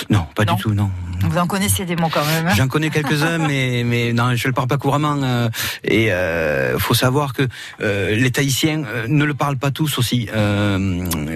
[0.09, 0.89] Non, pas du tout, non.
[1.23, 2.47] Vous en connaissez des mots quand même.
[2.47, 2.53] hein?
[2.55, 5.49] J'en connais quelques-uns, mais mais non, je le parle pas couramment.
[5.83, 7.47] et euh, faut savoir que
[7.79, 10.27] les Tahitiens ne le parlent pas tous aussi,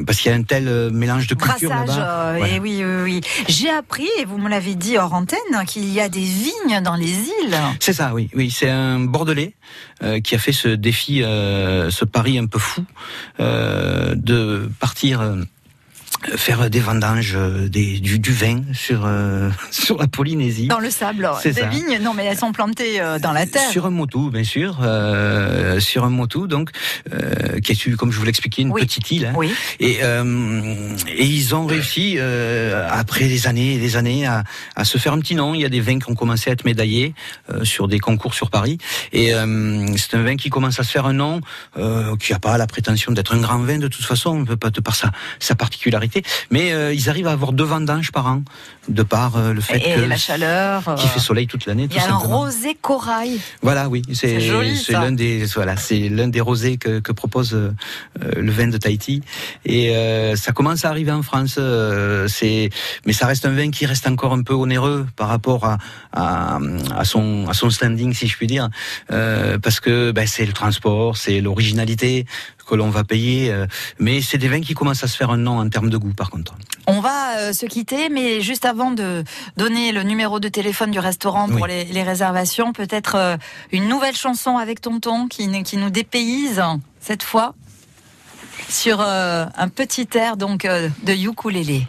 [0.05, 2.33] parce qu'il y a un tel mélange de culture Brassage, là-bas.
[2.37, 2.55] Voilà.
[2.55, 3.21] et oui, oui, oui.
[3.65, 6.93] J'ai appris, et vous me l'avez dit hors antenne, qu'il y a des vignes dans
[6.93, 7.57] les îles.
[7.79, 8.51] C'est ça, oui, oui.
[8.51, 9.55] C'est un Bordelais
[10.03, 12.85] euh, qui a fait ce défi, euh, ce pari un peu fou
[13.39, 15.23] euh, de partir.
[16.35, 20.67] Faire des vendanges, euh, des, du, du vin sur euh, sur la Polynésie.
[20.67, 21.29] Dans le sable.
[21.41, 21.67] C'est Des ça.
[21.67, 23.69] vignes, non, mais elles sont plantées euh, dans la terre.
[23.69, 26.71] Sur un motu, bien sûr, euh, sur un motu, donc
[27.13, 29.25] euh, qui est, comme je vous l'expliquais, une petite île.
[29.27, 29.33] hein.
[29.79, 34.43] Et, euh, et ils ont réussi euh, après des années et des années à,
[34.75, 35.53] à se faire un petit nom.
[35.53, 37.13] Il y a des vins qui ont commencé à être médaillés
[37.51, 38.77] euh, sur des concours sur Paris.
[39.13, 41.41] Et euh, c'est un vin qui commence à se faire un nom,
[41.77, 44.57] euh, qui n'a pas la prétention d'être un grand vin de toute façon, on peut
[44.57, 46.14] pas de par sa, sa particularité.
[46.51, 48.43] Mais euh, ils arrivent à avoir deux vendanges par an,
[48.87, 50.83] de par euh, le fait Et que la chaleur.
[50.83, 51.87] qu'il euh, fait soleil toute l'année.
[51.89, 53.39] Il y a un rosé corail.
[53.61, 54.39] Voilà, oui, c'est
[54.91, 57.71] l'un des voilà, c'est l'un des rosés que, que propose euh,
[58.35, 59.21] le vin de Tahiti
[59.65, 59.93] et
[60.35, 61.59] ça commence à arriver en France.
[62.27, 62.69] c'est
[63.05, 65.77] mais ça reste un vin qui reste encore un peu onéreux par rapport à
[66.11, 66.59] à,
[66.95, 68.69] à son à son standing si je puis dire
[69.09, 72.25] parce que ben, c'est le transport, c'est l'originalité
[72.67, 73.53] que l'on va payer,
[73.99, 76.13] mais c'est des vins qui commencent à se faire un nom en termes de goût
[76.13, 76.55] par contre.
[76.87, 79.23] On va se quitter, mais juste avant de
[79.57, 81.69] donner le numéro de téléphone du restaurant pour Oui.
[81.69, 83.37] les, les réservations, peut-être euh,
[83.71, 86.61] une nouvelle chanson avec Tonton qui, nous- qui nous dépayse
[86.99, 87.55] cette fois
[88.69, 91.87] sur euh, un petit air donc euh, de ukulélé.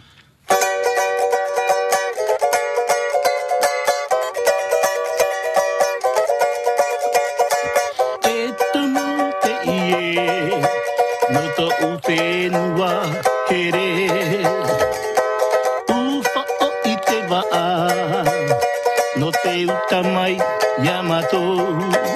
[19.97, 20.37] Sakamai
[20.85, 22.06] Yamato.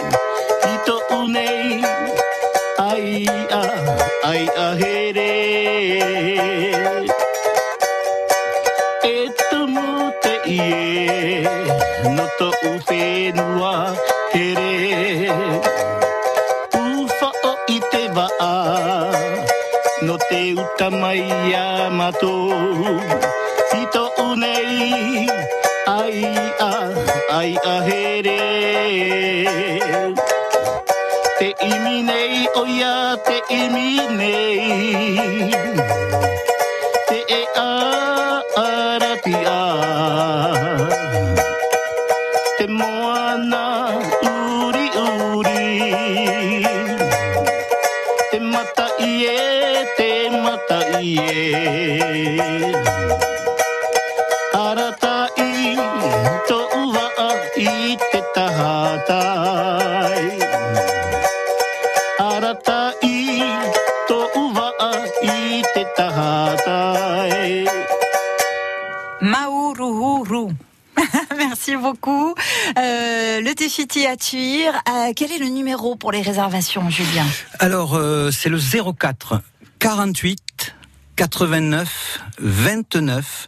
[74.12, 77.26] Euh, quel est le numéro pour les réservations, Julien
[77.60, 79.42] Alors, euh, c'est le 04
[79.80, 80.76] 48
[81.16, 83.41] 89 29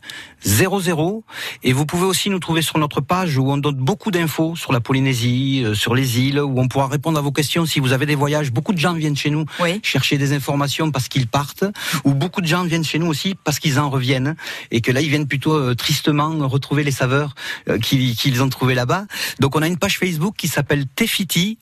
[0.45, 1.24] 00
[1.63, 4.74] et vous pouvez aussi nous trouver sur notre page où on donne beaucoup d'infos sur
[4.74, 7.93] la Polynésie, euh, sur les îles, où on pourra répondre à vos questions si vous
[7.93, 8.51] avez des voyages.
[8.51, 9.45] Beaucoup de gens viennent chez nous
[9.82, 11.65] chercher des informations parce qu'ils partent,
[12.03, 14.36] ou beaucoup de gens viennent chez nous aussi parce qu'ils en reviennent
[14.71, 17.36] et que là ils viennent plutôt euh, tristement retrouver les saveurs
[17.69, 19.05] euh, qu'ils ont trouvées là-bas.
[19.39, 21.57] Donc on a une page Facebook qui s'appelle Tefiti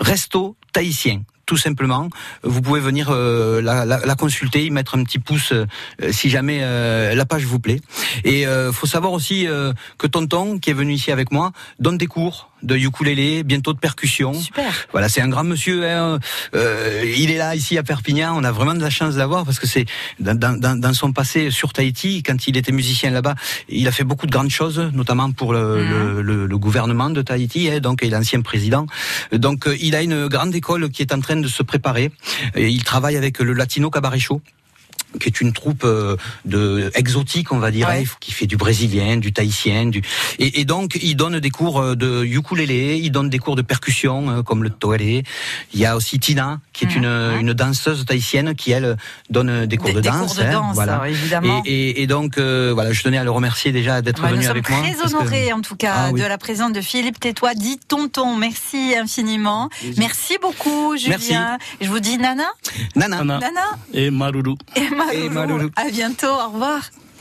[0.00, 2.08] resto tahitien tout simplement.
[2.44, 5.66] Vous pouvez venir euh, la, la- la consulter, y mettre un petit pouce euh,
[6.12, 7.80] si jamais euh, la page vous plaît.
[8.24, 9.46] Et faut savoir aussi
[9.98, 13.78] que Tonton, qui est venu ici avec moi, donne des cours de ukulélé, bientôt de
[13.78, 14.34] percussion.
[14.34, 14.70] Super.
[14.92, 15.78] Voilà, c'est un grand monsieur.
[15.88, 16.18] hein.
[17.22, 18.34] Il est là ici à Perpignan.
[18.36, 19.86] On a vraiment de la chance d'avoir parce que c'est
[20.20, 23.34] dans, dans- dans son passé sur Tahiti, quand il était musicien là-bas,
[23.68, 27.22] il a fait beaucoup de grandes choses, notamment pour le, le- le- le gouvernement de
[27.22, 27.70] Tahiti.
[27.70, 28.86] hein, donc, il est l'ancien président.
[29.32, 32.12] Donc, il a une grande école qui est en train de se préparer.
[32.56, 34.40] Il travaille avec le Latino Cabaret Show
[35.18, 39.16] qui est une troupe euh, de exotique, on va dire, hein, qui fait du brésilien,
[39.16, 40.02] du tahitien, du
[40.38, 43.62] et, et donc il donne des cours euh, de ukulélé, il donne des cours de
[43.62, 45.24] percussion euh, comme le toélé.
[45.74, 47.06] Il y a aussi Tina, qui est une,
[47.40, 48.96] une danseuse tahitienne qui elle
[49.30, 50.34] donne des cours Des- de des danse.
[50.34, 50.92] cours de hein, danse, voilà.
[50.94, 51.62] alors, évidemment.
[51.66, 54.34] Et, et- et donc euh, voilà, je tenais à le remercier déjà d'être Bah, nous
[54.34, 54.78] venu sommes avec moi.
[54.80, 56.20] très parce que- honorés, en tout cas, Ah oui.
[56.20, 58.36] de la présence de Philippe Tétois, dit Tonton.
[58.36, 59.68] Merci infiniment.
[59.96, 61.16] Merci beaucoup, Julien.
[61.18, 61.34] Merci.
[61.80, 62.44] Je vous dis Nana.
[62.96, 63.24] Nana.
[63.24, 63.40] Nana.
[63.92, 64.54] Et Maruru.
[64.76, 65.24] Et Maruru.
[65.24, 65.70] Et Maruru.
[65.76, 66.26] À bientôt.
[66.28, 66.90] Au revoir.